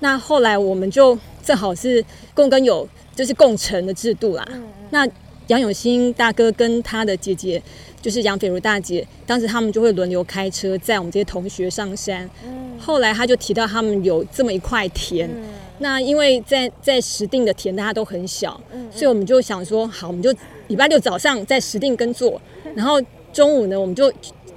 [0.00, 2.04] 那后来我们就正好是
[2.34, 4.44] 共耕有就是共成的制度啦。
[4.90, 5.08] 那
[5.46, 7.62] 杨永新大哥跟他的姐姐，
[8.02, 12.28] 就是杨斐如大姐，当时他们就会轮流开车载我们这些同学上山。
[12.76, 15.30] 后来他就提到他们有这么一块田。
[15.78, 18.60] 那因为在在石定的田大家都很小，
[18.90, 20.34] 所以我们就想说，好，我们就
[20.68, 22.40] 礼拜六早上在石定耕作，
[22.74, 23.00] 然后
[23.32, 24.10] 中午呢，我们就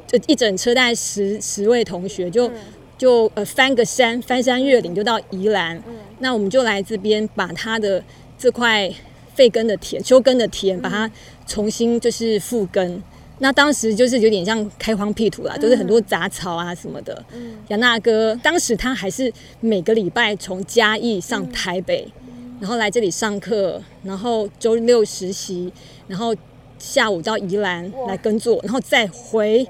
[0.08, 2.50] 就一整车大概十十位同学就
[2.98, 5.82] 就呃翻个山，翻山越岭就到宜兰，
[6.20, 8.04] 那我们就来这边把他的
[8.38, 8.92] 这块
[9.36, 11.12] 废耕的田、休耕的田，把它
[11.46, 13.02] 重新就是复耕。
[13.40, 17.24] 那当时就是有点像开荒辟土啦，都、嗯、是很多杂草啊什么的。
[17.70, 25.72] 杨、嗯、大哥当时他还是每个礼拜从嘉义上台北，嗯、然后来这里上课，然后周六实习，
[26.08, 26.36] 然后
[26.78, 29.66] 下午到宜兰来耕作，然后再回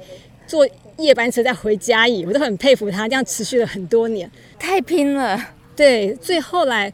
[0.48, 2.26] 坐夜班车再回嘉义。
[2.26, 5.40] 我都很佩服他，这样持续了很多年，太拼了。
[5.76, 6.92] 对，最后来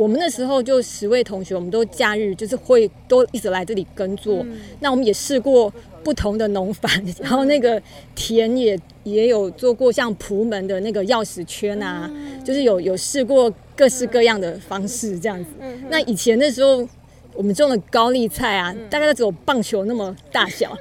[0.00, 4.38] 我们那时候就十位同学，我们都假日就是会都一直来这里耕作。
[4.44, 5.72] 嗯、那我们也试过。
[6.02, 6.88] 不同的农法，
[7.20, 7.80] 然后那个
[8.14, 12.10] 田也也有做过，像蒲门的那个钥匙圈啊，
[12.42, 15.50] 就是有有试过各式各样的方式这样子。
[15.90, 16.88] 那以前那时候，
[17.34, 20.74] 我们种的高丽菜啊，大概都只有棒球那么大小。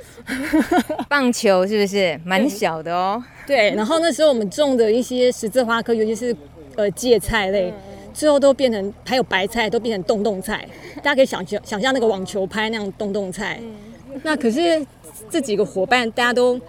[1.09, 3.21] 棒球是不是蛮小的哦？
[3.45, 3.71] 对。
[3.71, 6.33] 然后那时候我们种的一些十字花科，尤其是
[6.77, 7.73] 呃芥菜类，
[8.13, 10.67] 最后都变成还有白菜都变成冻冻菜。
[11.03, 13.59] 大家可以想象想象那个网球拍那样冻冻菜。
[14.23, 14.85] 那可是。
[15.29, 16.59] 这几个伙伴大家都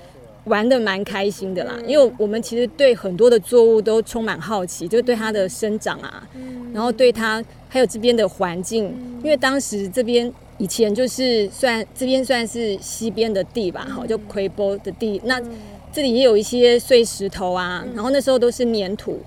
[0.44, 6.26] 玩的蛮开心的啦，因为我们其实对很多的作物都充满好奇，就是对它的生长啊，
[6.74, 8.87] 然后对它还有这边的环境，
[9.22, 15.40] 因为当时这边以前就是算这边算是西边的地吧，好，就魁波的地，那
[15.92, 19.20] 这里也有一些碎石头啊，然后那时候都是粘土，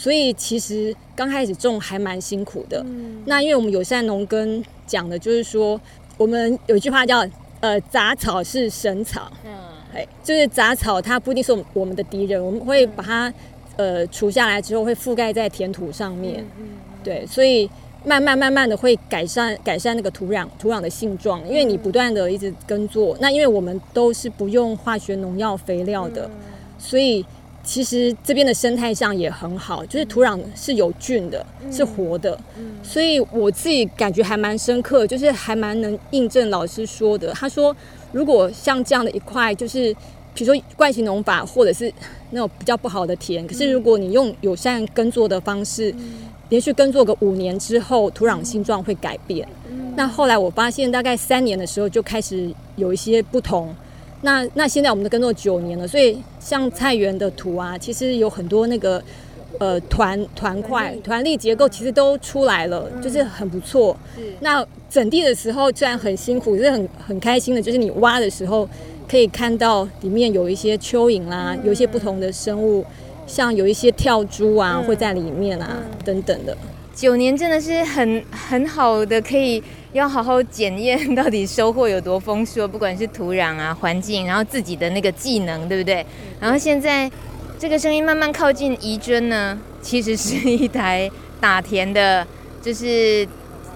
[0.00, 2.84] 所以其实刚开始种还蛮辛苦的。
[3.24, 5.80] 那因为我们友善农耕讲的就是说，
[6.16, 7.26] 我们有一句话叫。
[7.60, 9.50] 呃，杂草是神草，嗯，
[9.92, 13.34] 哎，就是杂草，它不一定是我们的敌人，我们会把它
[13.74, 16.68] 呃除下来之后，会覆盖在田土上面，嗯，
[17.02, 17.68] 对，所以
[18.04, 26.30] 慢慢慢慢的会改善改善那个土壤土壤的性状，因为你不断的一直耕作，那因为我们都是不用化学农药肥料的，
[26.78, 27.26] 所以。
[27.68, 37.30] 其实这边的生态上也很好，就是土壤是有菌的，嗯、是活的，嗯、所以我自己感觉还蛮深刻，就是还蛮能印证老师说的。
[37.34, 37.76] 他说，
[38.10, 39.92] 如果像这样的一块，就是
[40.32, 41.92] 比如说惯行农法，或者是
[42.30, 49.46] 那种比较不好的田，可是如果你用友善耕作的方式，嗯、连续耕作个五年之后，土壤性状会改变。
[49.70, 53.76] 嗯、那后来我发现，大概三年的时候就开始有一些不同。
[54.22, 59.02] 那那现在我们都耕作九年了，所以像菜园的土啊，其实有很多那个
[59.58, 63.96] 呃团团块团粒结构其实都出来了，就是很不错。
[64.40, 68.68] 那整地的时候虽然很辛苦，就是很很开心的，就是你挖的时候
[69.08, 72.84] 可以看到里面有一些蚯蚓啦，有一些不同的生物，
[73.26, 76.56] 像有一些跳蛛啊会在里面啊等等的。
[76.98, 86.04] 九年真的是很很好的，可以要好好检验到底收获有多丰硕，不管是土壤啊、环境，然后自己的那个技能，对不对？
[86.40, 87.08] 然后现在
[87.56, 91.08] 这个声音慢慢靠近宜尊呢，其实是一台
[91.40, 92.26] 打田的，
[92.60, 93.24] 就是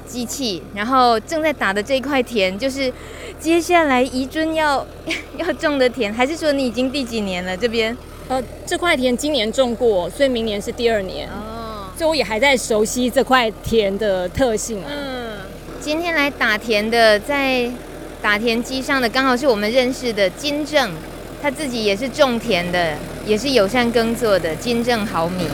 [0.04, 2.92] 机器，然后正在打的这块田，就是
[3.38, 4.84] 接下来宜尊要
[5.38, 7.56] 要种的田，还是说你已经第几年了？
[7.56, 7.96] 这边？
[8.26, 11.28] 呃，这块田今年种过，所以明年是第二年。
[11.28, 11.51] 所
[12.02, 14.90] 所以我也还在熟悉这块田的特性啊。
[14.90, 15.36] 嗯，
[15.80, 17.70] 今天来打田的，在
[18.20, 20.90] 打田机上的刚好是我们认识的金正，
[21.40, 25.46] 他自己也是种田的，也是友善耕作的金正好米。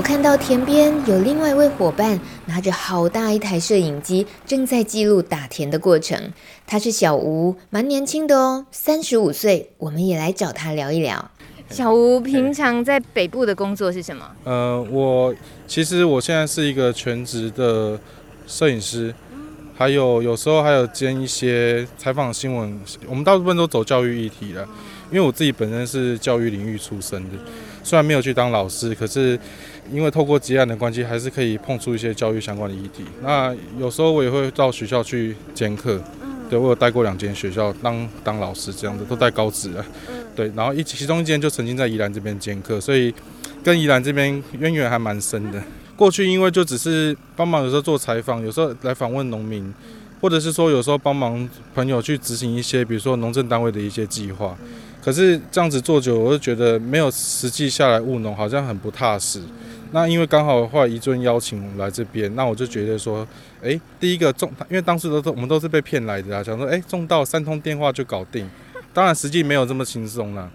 [0.00, 6.32] 我看到田边有另外一位伙伴拿着好大一台摄影机，正在记录打田的过程。
[6.66, 9.72] 他是小吴，蛮年轻的哦，三十五岁。
[9.76, 11.30] 我们也来找他聊一聊。
[11.68, 14.24] 小吴平常在北部的工作是什么？
[14.44, 15.34] 呃，我
[15.66, 18.00] 其实我现在是一个全职的
[18.46, 19.14] 摄影师，
[19.76, 22.80] 还有有时候还有兼一些采访新闻。
[23.06, 24.66] 我们大部分都走教育议题的，
[25.10, 27.36] 因为我自己本身是教育领域出身的，
[27.84, 29.38] 虽然没有去当老师，可是。
[29.92, 33.04] 因为透过结案的关系，还是可以碰触一些教育相关的议题。
[33.22, 36.00] 那有时候我也会到学校去兼课，
[36.48, 39.84] 对，我有带过两间学校当当老师，这样子都带高职了。
[40.34, 43.12] 对，然后一其中一间就曾经在宜兰这边兼课，所以
[43.62, 45.62] 跟宜兰这边渊源还蛮深的。
[45.96, 49.74] 过去因为就只是帮忙，有时候做采访，有时候来访问农民，
[50.20, 54.56] 或者是说有时候帮忙朋友去执行一些，比如说农政单位的一些计划。
[55.02, 59.40] 可是这样子做久，我就觉得没有实际下来务农，好像很不踏实。
[59.92, 63.26] 那因为刚好后来一尊邀请来这边，那我就觉得说，
[63.62, 68.48] 哎，第一个种，因为当时都是我们都是被骗来的啊，想说，哎，种到三通电话就搞定，
[68.92, 70.48] 当然实际没有这么轻松啦。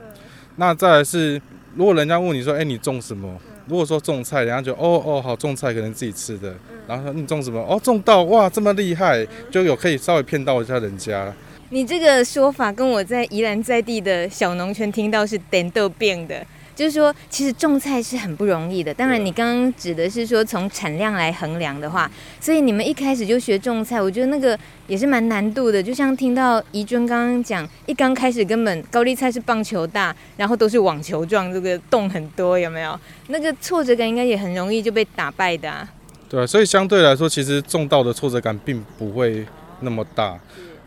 [0.55, 1.41] 那再来是，
[1.75, 3.29] 如果人家问你说，哎，你种什么？
[3.67, 6.53] 如果说种菜，人家就哦哦好，种菜可能自己吃的，
[6.88, 7.60] 然后说你种什么？
[7.60, 11.34] 哦，种稻哇这么厉害，就有可以稍微骗到一下人家。
[11.75, 16.41] 你这个说法跟我在宜兰在地的小农村听到是点都变的。
[16.73, 18.93] 就是说，其实种菜是很不容易的。
[18.93, 22.09] 当然，你刚刚指的是说从产量来衡量的话，
[22.39, 24.57] 所以你们一开始就学种菜，我觉得那个
[24.88, 25.83] 也是蛮难度的。
[25.83, 32.97] 就像听到宜尊刚刚讲，一刚开始根本高丽菜是棒球大，然后都是网球状，这个洞很多，有没有？
[33.27, 35.85] 那个挫折感应该也很容易就被打败的啊。
[36.29, 39.45] 对啊，所以相对来说，其实种稻的挫折感并不会
[39.81, 40.39] 那么大。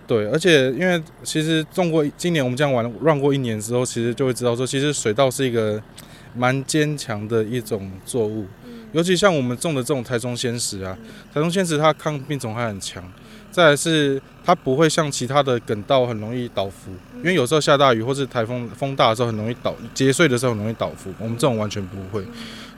[0.09, 5.81] 对，而且因为其实种过今年我们这样玩 run 过一年之后，其实就会知道说，其实水稻是一个
[6.35, 8.47] 蛮坚强的一种作物，
[8.93, 10.97] 尤其像我们种的这种台中鲜食啊，
[11.33, 13.05] 台中鲜食它抗病虫害很强，
[13.51, 22.25] 再来是它不会像其他的梗稻很容易倒伏，因为有时候下大雨或是台风风大的时候很容易倒，结穗的时候很容易倒伏，我们这种完全不会，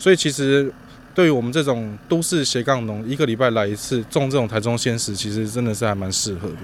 [0.01, 0.73] 所以其实。
[1.13, 6.57] 对于我们这种都市斜杠农，一个礼拜来一次种这种台中鲜食，其实真的是还蛮适合的。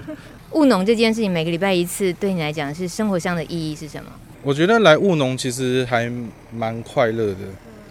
[0.56, 4.10] 务农这件事情，每个礼拜一次，对你来讲是生活上的意义是什么？
[4.42, 6.10] 我觉得来务农其实还
[6.50, 7.40] 蛮快乐的，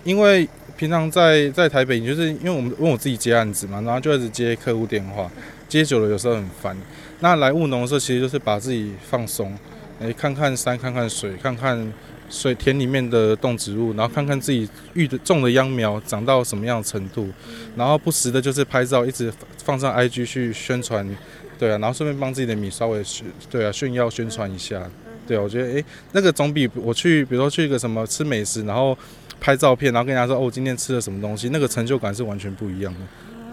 [0.04, 5.30] 因为平常在在台北，就是因为我们问我自己接案子嘛，然后就一直接客户电话，
[5.70, 6.76] 接久了有时候很烦。
[7.20, 9.56] 那来务农的时候，其实就是把自己放松，
[10.00, 11.94] 诶，看看山，看看水，看看。
[12.28, 17.30] 水田里面的动植物，然后看看自己育的种的秧苗长到什么样的程度，
[17.76, 19.32] 然后不时的就是拍照，一直
[19.64, 21.08] 放上 IG 去宣传，
[21.58, 24.82] 对啊，然后顺便帮自己的米稍微炫，对啊，炫耀宣传一下，
[25.28, 28.98] 对啊，我觉得诶，那个总比我去，比如说去一个什么吃美食，然后
[29.40, 33.00] 拍照片，然后跟人家说哦，我今天吃了什么东西，那个成就感是完全不一样的。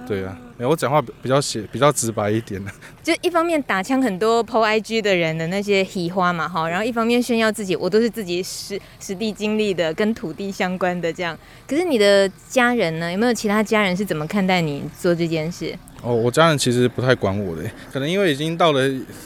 [0.05, 2.71] 对啊，我讲话比较写比较直白一点的，
[3.05, 11.39] 就一方面打枪很多 po IG 的人的那些喜花嘛哈，然后一方面炫耀自己，我都是自己实实地经历的，跟土地相关的这样。
[11.69, 13.13] 可是你的家人呢？
[13.13, 15.73] 有没有其他家人是怎么看待你做这件事？
[16.03, 17.63] 哦，我家人其实不太管我的，
[17.93, 18.81] 可能因为已经到了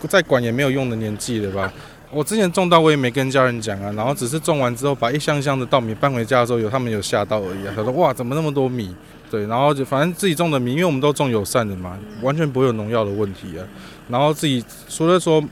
[0.09, 1.73] 再管也没有用的年纪了吧。
[2.11, 7.73] 我之前种稻我也没跟家人讲啊，然后只是种完之后把一箱箱的稻米搬回家的时候，有他们有吓到而已啊。
[7.75, 8.95] 他说哇，怎么那么多米？
[9.29, 13.67] 对，然后就反正自己种的米，因为我们都种友善的嘛，完全不会有农药的问题啊。
[14.09, 15.43] 然后自己除了说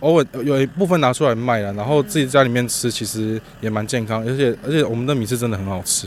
[0.00, 6.06] 偶尔有一部分拿出来卖了，然后自己在里面吃，其实也蛮健康，而且而且我们的米是真的很好吃。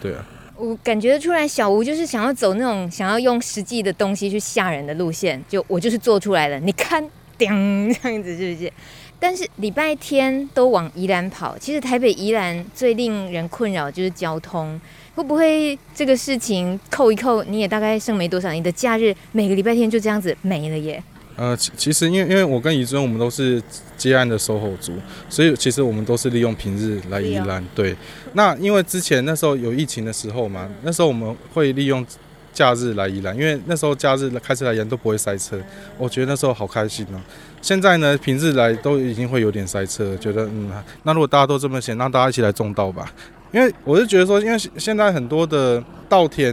[0.00, 0.24] 对啊，
[0.60, 7.02] 我感觉出来小吴就是想要走那种想要用实际的东西去吓人的路线，就我就是做出来了，你看
[7.38, 8.70] 叮这样子，是不是？
[9.18, 14.78] 但是礼拜天都往宜兰跑，其实台北宜兰最令人困扰就是交通，
[15.14, 18.52] 会不会这个事情扣一扣，你也大概剩没多少？
[18.52, 21.02] 你的假日每个礼拜天就这样子没了耶？
[21.40, 23.62] 呃，其其实因为因为我跟怡尊我们都是
[23.96, 24.92] 接案的 SOHO 族，
[25.30, 27.64] 所以其实我们都是利用平日来宜兰。
[27.74, 27.96] 对，
[28.34, 32.06] 那因为之前那时候有疫情的时候嘛，那时候我们会利用。
[32.52, 35.56] 假日来宜兰，因为那时候假日开车来宜兰都不会塞车，
[35.96, 37.20] 我觉得那时候好开心哦。
[37.62, 40.68] 现在呢，平日来都已经会有点塞车，觉得嗯，
[41.04, 43.10] 那如果大家都这么闲，那大家一起来种稻吧。
[43.52, 46.52] 因为我是觉得说，因为现在很多的稻田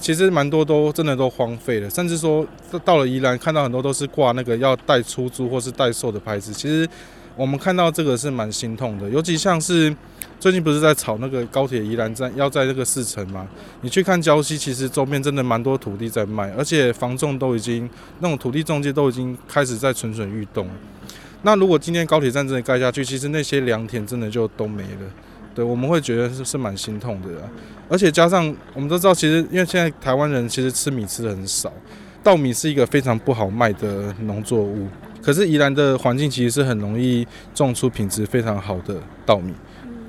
[0.00, 2.46] 其实蛮多都真的都荒废了，甚至说
[2.84, 6.88] 到了宜兰看到很多都是挂那个要代出租或是代售的牌子，其实
[7.36, 9.94] 我们看到这个是蛮心痛的，尤其像是。
[10.40, 13.44] 最近不是在炒那个高铁宜兰站要在这个四城吗？
[13.80, 17.90] 你去看礁溪，其实周边真的蛮多土地在卖，而且房仲都已经
[18.20, 20.68] 那种土地中介都已经开始在蠢蠢欲动。
[21.42, 25.10] 那如果今天高铁站真的盖下去，其实那些良田真的就都没了。
[25.58, 27.28] 对，我们会觉得是是蛮心痛的。
[27.88, 31.72] 而且加上我们都知道，其实因为现在台湾人其实吃米吃的很少，
[32.22, 34.86] 稻米是一个非常不好卖的农作物。
[35.20, 39.52] 可是宜兰的环境其实是很容易种出品质非常好的稻米。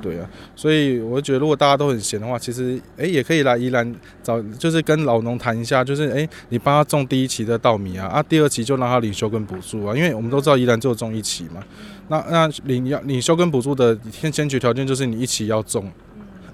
[0.01, 11.63] 对啊，所以我觉得如果大家都很闲的话，其实诶也可以来宜兰找，就是跟老农谈一下，就是诶你帮他种第一期的稻米啊，啊第二期就让他领修跟补助啊，因为我们都知道宜兰只有种一期嘛，
[12.07, 15.91] 那那领要领修跟补助的先先决条件就是你一期要种，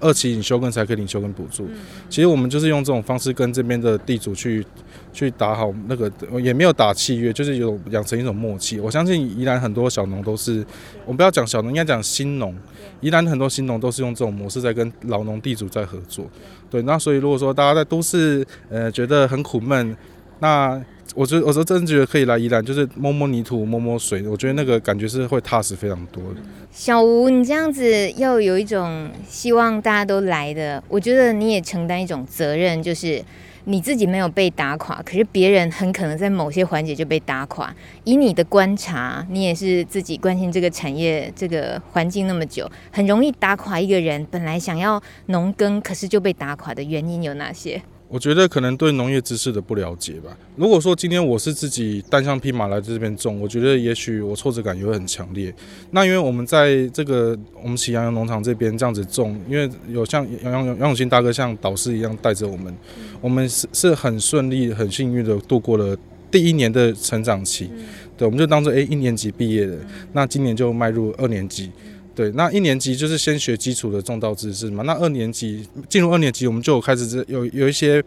[0.00, 1.68] 二期领休耕才可以领休耕补助。
[2.08, 4.64] 其实我们就是用这种方式跟这边的地主去。
[5.12, 8.78] 去打好那个也没有打契约，就是有养成一种默契。
[8.78, 10.62] 我相信宜兰很多小农都是，
[11.06, 12.54] 我们不要讲小农，应该讲新农。
[13.00, 16.26] 宜兰很多新农都是用这种模式在跟老农地主在合作。
[16.70, 19.96] 对，那所以如果说大家在都市呃觉得很苦闷，
[20.40, 20.78] 那
[21.14, 26.40] 我觉得我说真的觉得可以来宜兰，就是摸摸泥土，摸摸水，我觉得那个感觉是会踏实非常多的。
[26.72, 33.22] 小吴，你这样子要有一种希望大家都来的，我觉得你也承担一种责任，就是。
[33.68, 37.74] 你自己没有被打垮，可是别人很可能在某些环节就被打垮。
[38.04, 44.24] 以你的观察，你也是自己关心这个产业、这个环境那么久，很容易打垮一个人。
[44.30, 47.82] 本来想要农耕，可是就被打垮的原因有哪些？
[48.08, 50.36] 我觉得可能对农业知识的不了解吧。
[50.54, 55.52] 如果说今天我是自己单枪匹马来这边种，我觉得也许我挫折感也会很强烈。
[55.90, 62.72] 那因为我们在这个我们喜羊羊农场这边这样子种，因为有像杨杨杨永新大哥像导师一样带着我们，
[63.20, 65.96] 我们是是很顺利、很幸运的度过了
[66.30, 67.68] 第一年的成长期。
[68.16, 69.76] 对，我们就当做诶一年级毕业的，
[70.12, 71.70] 那今年就迈入二年级。
[72.16, 74.82] 对，那一年级就是先学基础的种稻知识嘛。
[74.84, 78.02] 那二年级进入二年级，我们就开始有有一些，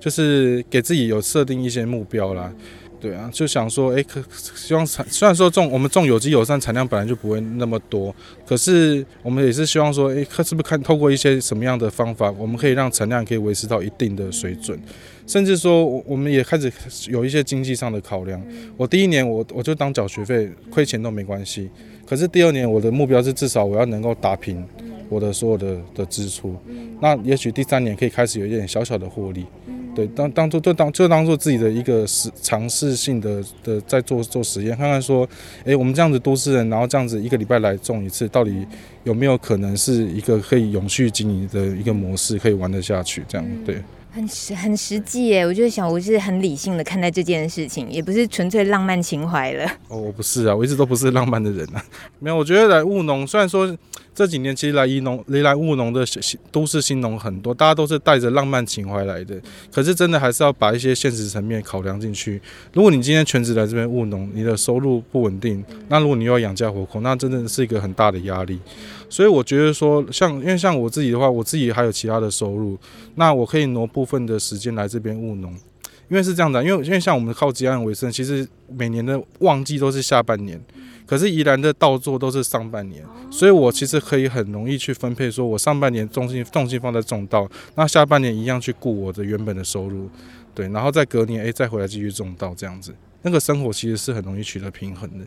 [0.00, 2.52] 就是给自己有设定一些目标啦。
[3.00, 4.20] 对啊，就想说，哎，可
[4.56, 8.12] 希望产虽然说种我们种有机友善产量本来就不会那么多，
[8.46, 14.76] 可是我们也是希望说，哎，看是不是看透过一些什么样的方法，我们可以让产量可以维持到一定的水准，
[15.26, 16.72] 甚至说，我们也开始
[17.10, 18.42] 有一些经济上的考量。
[18.76, 21.70] 我第一年我我就当缴学费，亏钱都没关系。
[22.06, 24.64] 可是第二年我的目标是至少我要能够打平
[25.08, 26.56] 我的所有的的支出，
[27.00, 29.44] 那也许第三年可以开始有一点小小的获利，
[29.94, 35.28] 对，当当做就当就当做自己的一个实尝试性的的在做做实验，看看说，
[35.64, 38.66] 哎，我们这样子都市人，然后这样子一个礼拜来种一次，到底
[39.04, 43.76] 有没有可能是一个可以永续经营的一个模式，可以玩得下去，这样对。
[44.14, 49.64] 很实很实际耶，我就想我是很理性的看待这件事情，也不是纯粹浪漫情怀了。
[49.88, 51.84] 哦，我不是啊，我一直都不是浪漫的人啊。
[52.20, 53.76] 没有，我觉得来务农，虽然说
[54.14, 59.34] 这几年其实来宜农、来务农的新都市新农很多，大家都是带着浪漫情怀来的，
[59.72, 62.40] 可是真的还是要把一些现实层面考量进去。
[62.72, 68.60] 如果你今天全职来这边务农，你的收入不稳定，那如果你又要养家活口，那真的是一个很大的压力。
[69.10, 72.78] 所以我觉得说，像因为像我自己的话，我自己还有其他的收入，
[73.16, 75.52] 那我可以挪部分的时间来这边务农，
[76.08, 80.60] 因为是这样的，因为因为像我们靠吉安为生，其实每年的旺季都是下半年，
[81.06, 90.08] 可是宜兰的稻作都是上半年，所以我其实可以很容易去分配，说我上半年重心重心放在种稻，那下半年一样去顾我的原本的收入，
[90.54, 95.26] 对，然后再隔年诶再回来继续种稻这样子，那个生活其实是很容易取得平衡的。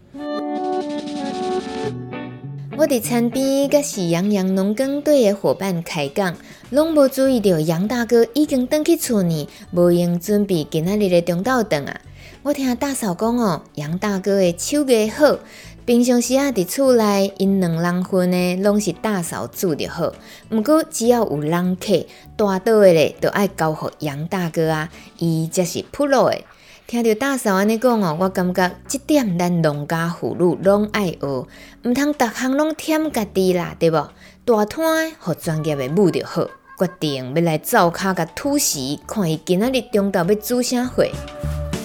[2.80, 6.36] 我伫餐边甲喜羊羊农耕队的伙伴开讲，
[6.70, 12.01] 拢无注意到杨大哥已经转去厝呢，无用准备今仔日的中昼顿啊！
[12.43, 15.38] 我听大嫂讲哦，杨大哥的手艺好，
[15.86, 20.11] 平常时啊伫厝内因两人份的拢是大嫂煮的好，
[20.51, 22.05] 毋过只要有人客，
[22.36, 24.89] 大桌的咧都爱交互杨大哥啊，
[25.20, 26.41] 伊则是普罗的。
[26.86, 31.47] 听到大嫂安尼讲哦，我感觉这点咱农家妇女拢爱学，
[31.86, 34.09] 毋通逐项拢忝家己啦，对无？
[34.47, 36.41] 大摊互专业的母就好，
[36.79, 41.05] 决定要来灶骹甲土时，看伊今仔日中昼要煮啥货。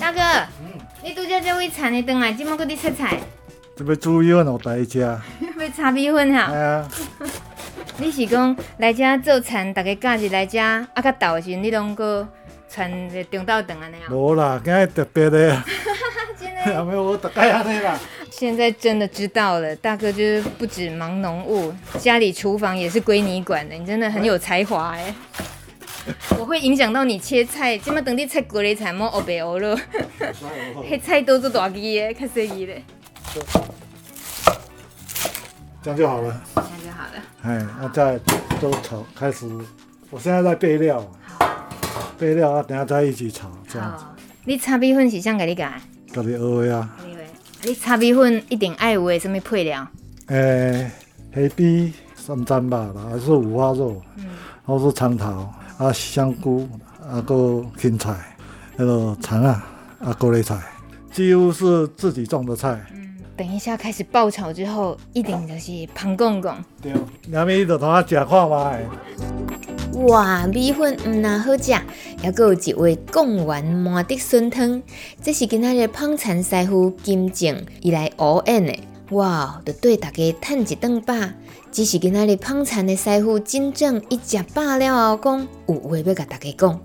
[0.01, 0.21] 大哥，
[0.63, 3.19] 嗯、你拄则这位田的转来，即满搁伫切菜。
[3.75, 5.01] 准备煮米粉互大家食。
[5.59, 6.53] 要炒米粉哈？
[6.53, 6.89] 哎呀。
[7.99, 12.29] 你是讲来遮做田，逐个假日来遮，啊，较逗的时，你拢搁
[12.69, 14.07] 传个中昼顿安尼啊？
[14.09, 15.61] 无啦，今日特别的。
[16.65, 17.99] 还 没有我大概安尼啦。
[18.31, 23.75] 现在真的知道了，大哥就是不止忙农务，家里厨房也是归你管的。
[23.75, 25.15] 你真的很有才华哎。
[26.39, 29.79] 我会影响到你切菜，今麦等你切过的菜莫黑白黑了。
[30.89, 32.75] 黑 菜都是大鸡的，较细腻的。
[35.83, 36.43] 这样就好了。
[36.55, 37.23] 这样就好了。
[37.43, 38.19] 哎，那再
[38.61, 39.47] 都炒，开始。
[40.11, 41.05] 我现在在备料。
[42.19, 44.05] 备料啊，等下再一起炒，这样子。
[44.45, 45.81] 你炒米粉是啥给你干？
[46.13, 46.91] 给你学的啊。
[47.65, 49.87] 你炒米粉一定爱有诶什么配料？
[50.27, 50.91] 诶、欸，
[51.33, 54.27] 黑皮三珍吧，还是五花肉，嗯，
[54.65, 56.69] 或是长桃啊，香菇
[57.09, 58.37] 啊，个芹菜，
[58.77, 59.65] 那个肠啊，
[60.01, 60.61] 啊，高丽菜，
[61.13, 62.85] 几乎是自己种的菜。
[62.93, 63.02] 嗯，
[63.43, 66.55] 等一下开始爆炒之后，一定就是香公公。
[66.81, 66.93] 对，
[67.29, 68.73] 两面就同我食看嘛。
[70.07, 71.73] 哇，米粉唔那好食，
[72.23, 74.81] 还阁有一位贡丸麻的笋汤，
[75.21, 78.79] 这是今仔日胖田师傅金正伊来学演的。
[79.11, 81.13] 哇，就对大家趁一顿饱。
[81.73, 86.81] 只是今仔日胖田的师傅金正一食饱了后讲，有话要甲大家讲，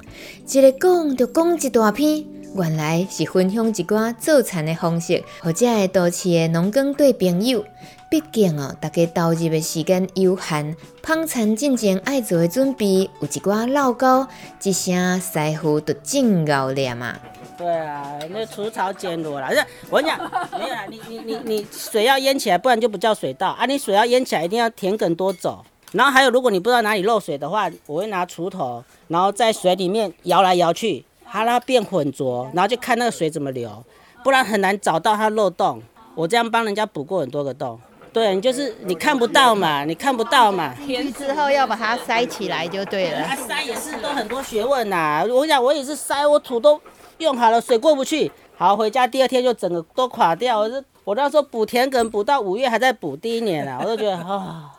[0.50, 2.26] 一个讲就讲一大篇，
[2.56, 7.64] 原来是分享一寡做田的方式，或者系都市的农耕对朋友。
[8.10, 14.28] 毕竟哦，大家投入的时间有限，捧田进前爱做的准备有一寡老高，
[14.64, 17.18] 一声师傅都真熬了嘛。
[17.58, 19.50] 对啊，那除草捡螺啦，
[19.90, 23.66] 我跟你讲，没有啦，你你你你水要淹起来，不然就不叫水稻啊。
[23.66, 25.66] 你水要淹起来，一定要田埂多走。
[25.92, 33.84] 然后还有，如果你不知道哪里漏水的话，我会拿锄头，然后在水里面摇来摇去，它让它变浑浊，然后就看那个水怎么流，
[34.24, 35.82] 不然很难找到它漏洞。
[36.16, 37.80] 我这样帮人家补过很多个洞。
[38.12, 40.74] 对，你就是你看不到嘛，你看不到嘛。
[40.86, 43.28] 填之后要把它塞起来就对了。
[43.36, 45.26] 塞也是都很多学问呐、啊。
[45.30, 46.80] 我讲，我也是塞，我土都
[47.20, 48.32] 用好了，水过不去。
[48.58, 50.60] 好，回家第二天就整个都垮掉。
[50.60, 54.26] 我是我那时候补田埂补到五月还在补，第一年啊，我都觉得啊。
[54.28, 54.70] 哦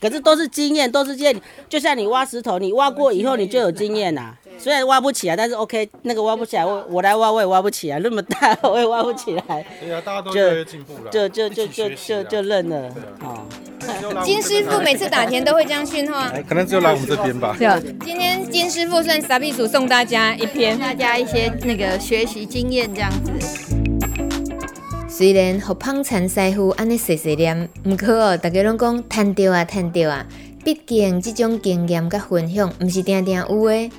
[0.00, 1.42] 可是都是经验，都是经验。
[1.68, 4.32] 就像你挖石头，你挖过以后你就有经验啦。
[4.58, 9.64] 虽然挖不起来，但是 OK，那个挖不起来，我我来挖我也挖不起来，那么大我也挖不起来。
[9.80, 11.10] 对啊，大家都越来越进步了。
[11.10, 12.88] 就就就就就就认了。
[13.20, 13.46] 哦。
[14.22, 16.30] 金师傅每次打田都会这样训话。
[16.46, 17.56] 可能只有来我们这边吧。
[17.58, 17.66] 对。
[18.04, 23.32] 今天金师傅算傻逼鼠送大家一篇，大家一些那个学习经验这样子。
[25.08, 30.26] 虽然和捧田师傅安尼碎碎念，毋过哦，大家拢讲赚到啊，赚到啊。
[30.64, 33.90] 毕竟这种经验甲分享，毋是定定有诶。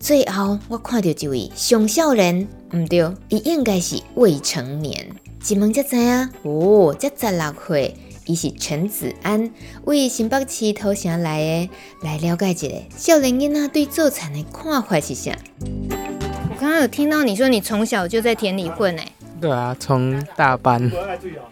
[0.00, 5.08] 最后我看到一位上少年，毋对，伊应该是未成年。
[5.48, 7.96] 一问才知影，哦，才十六岁，
[8.26, 9.50] 伊是陈子安，
[9.84, 11.70] 为新北市土城来的，
[12.02, 15.36] 来了解一下少年囡仔对做田的看法是啥。
[15.60, 19.12] 我刚刚有听到你说你从小就在田里混诶。
[19.40, 20.90] 对啊，从大班，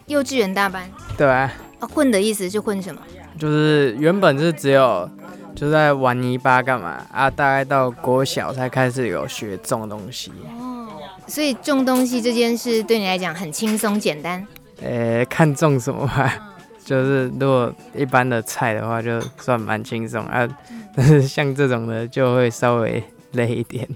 [0.07, 0.89] 幼稚园大班。
[1.17, 1.53] 对啊。
[1.81, 3.01] 啊，混的意思是混什么？
[3.39, 5.11] 就是原本是只有
[5.57, 10.31] 就在玩泥巴干嘛啊，大概到国小才开始有学种东西。
[10.61, 10.87] 哦，
[11.27, 14.47] 所以种东西这件事对你来讲很轻松简单？
[14.83, 16.53] 呃，看种什么吧。
[16.85, 20.47] 就是如果一般的菜的话，就算蛮轻松啊。
[20.95, 23.03] 但是像这种的就会稍微
[23.33, 23.89] 累一点。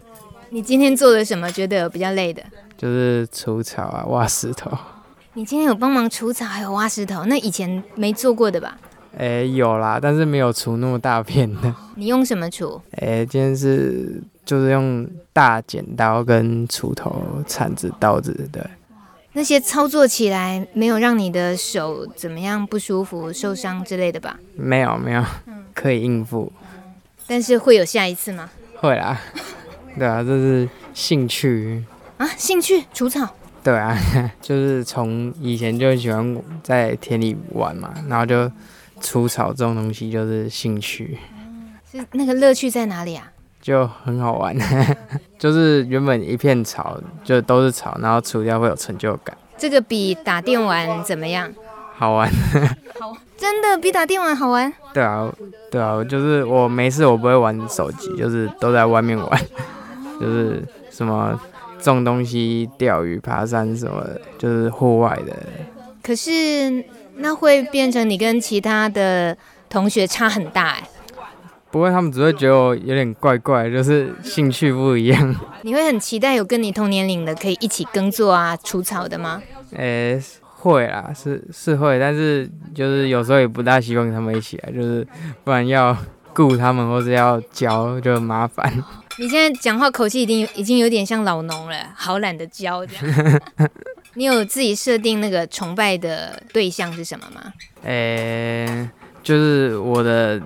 [0.48, 1.52] 你今天做了什么？
[1.52, 2.42] 觉得有比较累的？
[2.78, 4.70] 就是除草啊，挖石头。
[5.34, 8.78] 你今天有帮忙除草，还有挖石头，那以前没做过的吧？
[9.16, 11.74] 哎、欸，有啦，但是没有除那么大片的。
[11.96, 12.80] 你用什么除？
[12.92, 18.62] 哎、欸，今天是就是用大剪刀跟锄头、铲子、刀子，对。
[19.32, 24.38] 那些操作起来没有让你的手怎么样不舒服、受伤之类的吧？
[24.56, 25.24] 没有，没有，
[25.74, 26.52] 可以应付。
[27.26, 28.50] 但是会有下一次吗？
[28.76, 29.20] 会啦，
[29.96, 31.84] 对啊，这是兴趣。
[32.16, 33.28] 啊，兴趣除草？
[33.62, 33.96] 对啊，
[34.42, 38.50] 就是从以前就喜欢在田里玩嘛，然后就
[39.01, 41.18] 除草这种东西就是兴趣。
[41.90, 43.30] 是那个乐趣在哪里啊？
[43.61, 44.57] 就很好玩，
[45.38, 49.36] 就是原本一片草就都是草，然后除掉会有成就感。
[49.59, 51.53] 这个比打电玩怎么样？
[51.96, 52.30] 好玩。
[53.01, 54.72] 好，真的比打电玩好玩？
[54.94, 55.30] 对啊，
[55.70, 59.40] 对啊，就是我没事我不会玩手机，就是都在外面玩，
[60.20, 61.38] 就是什么。
[61.82, 65.34] 种东西、钓鱼、爬山什么的，就是户外的。
[66.03, 66.84] 可是
[67.20, 69.36] 那会变成你跟其他的
[69.68, 70.82] 同学差很大哎。
[71.70, 75.36] 不会，他们只会觉得我有点怪怪，就是兴趣不一样。
[75.62, 79.40] 你会很期待有跟你同年龄的可以一起耕作啊、除草的吗？
[79.76, 80.22] 诶、欸，
[80.56, 85.06] 会啦，是是会，但是就是有时候也不大希望他们一起来，就是
[85.44, 85.96] 不然要
[86.49, 88.72] 顾他们或是要教就很麻烦。
[89.18, 93.41] 你现在讲话口气已经已经有点像老农了，好懒得教这样。
[94.14, 97.53] 你有自己设定那个崇拜的对象是什么吗？
[97.84, 98.91] 诶、欸，
[99.22, 100.41] 就是我的。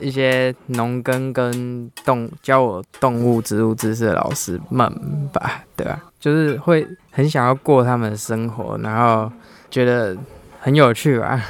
[0.00, 4.92] 一些农耕跟动教我动物植物知识的老师们
[5.32, 6.02] 吧，对吧、啊？
[6.18, 9.30] 就是会很想要过他们的生活，然后
[9.70, 10.14] 觉得
[10.60, 11.40] 很有趣吧。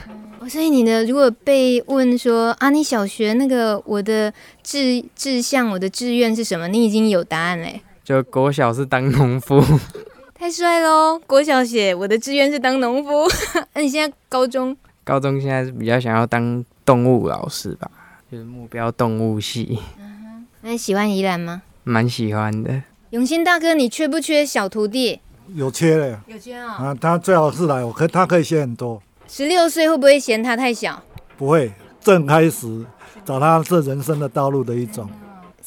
[0.48, 4.32] 所以你呢，如果被问说啊，你小学那个我的
[4.62, 6.68] 志志向、我的志愿是什么？
[6.68, 7.80] 你已经有答案嘞。
[8.04, 9.62] 就国小是当农夫，
[10.34, 11.18] 太帅喽！
[11.26, 13.26] 国小写我的志愿是当农夫，
[13.74, 14.76] 那你现在高中？
[15.02, 17.90] 高中现在是比较想要当动物老师吧。
[18.30, 19.78] 就是目标动物系。
[19.98, 21.62] 嗯，那你喜欢宜兰吗？
[21.84, 22.82] 蛮喜欢的。
[23.10, 25.20] 永兴大哥，你缺不缺小徒弟？
[25.54, 26.18] 有缺嘞。
[26.26, 26.72] 有缺啊。
[26.74, 29.00] 啊，他最好是来，我可他可以写很多。
[29.26, 31.02] 十六岁会不会嫌他太小？
[31.36, 32.86] 不会，正开始
[33.24, 35.08] 找他是人生的道路的一种。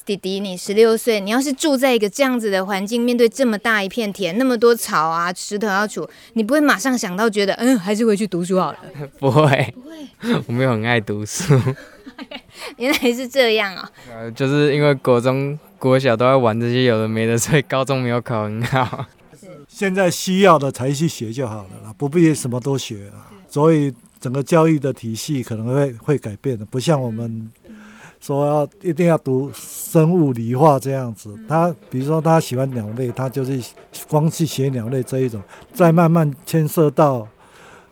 [0.06, 8.78] 弟弟，你十六岁，你要是住在一个这样子的环境，面对这么大一片田，那么多草啊、石头要除，你不会马上想到觉得，嗯，还是回去读书好了？
[9.20, 11.54] 不会，不会，我没有很爱读书。
[12.78, 13.92] 原来是这样啊、
[14.34, 19.06] 就是因为国中、国小都在玩这些有的没的，所以高中没有考很好。
[19.68, 23.28] 现在需要的才去学就好了啦，不必什么都学了。
[23.58, 27.52] 所以整个教育的体系可能会会改变的，不像我们。
[28.20, 33.60] 说要一定要读生物理化这样子，他比如说他喜欢鸟类，他就是
[34.08, 35.42] 光去学鸟类这一种，
[35.74, 37.28] 再慢慢牵涉到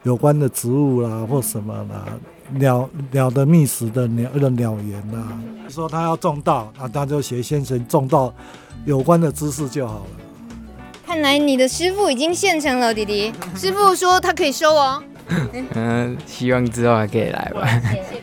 [0.04, 2.06] 有关的植物啦或什么啦，
[2.54, 5.40] 鸟鸟的觅食的鸟的鸟园啦。
[5.58, 8.32] 比如说他要种稻，那他就学先生种稻
[8.86, 10.08] 有关的知识就好了。
[11.08, 13.34] 看来你的师傅已经现成了，弟弟。
[13.56, 15.04] 师傅说他可以收哦。
[15.74, 17.82] 嗯，希望之后还可以来吧。
[17.92, 18.22] 谢谢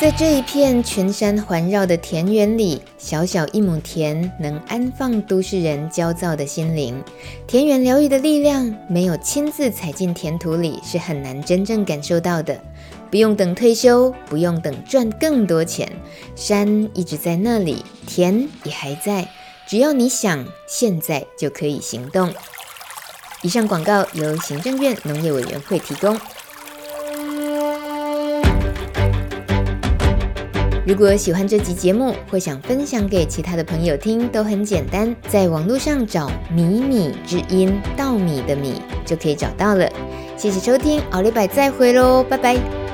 [0.00, 7.02] 在这一片群山环绕的田园里，小小一亩田能安放都市人焦躁的心灵。
[7.48, 12.60] 田园疗愈的力量，没有亲自踩进田土里，是很难真正感受到的。
[13.10, 15.90] 不用等退休，不用等赚更多钱，
[16.36, 19.28] 山一直在那里，田也还在。
[19.66, 22.32] 只要你想，现在就可以行动。
[23.42, 26.18] 以上广告由行政院农业委员会提供。
[30.86, 39.86] 如果喜欢这集节目，或想分享给其他的朋友听，都很简单，在网络上找“米米之音”稻米的米就可以找到了。
[40.34, 42.87] 谢谢收听，奥利百再会喽，拜拜。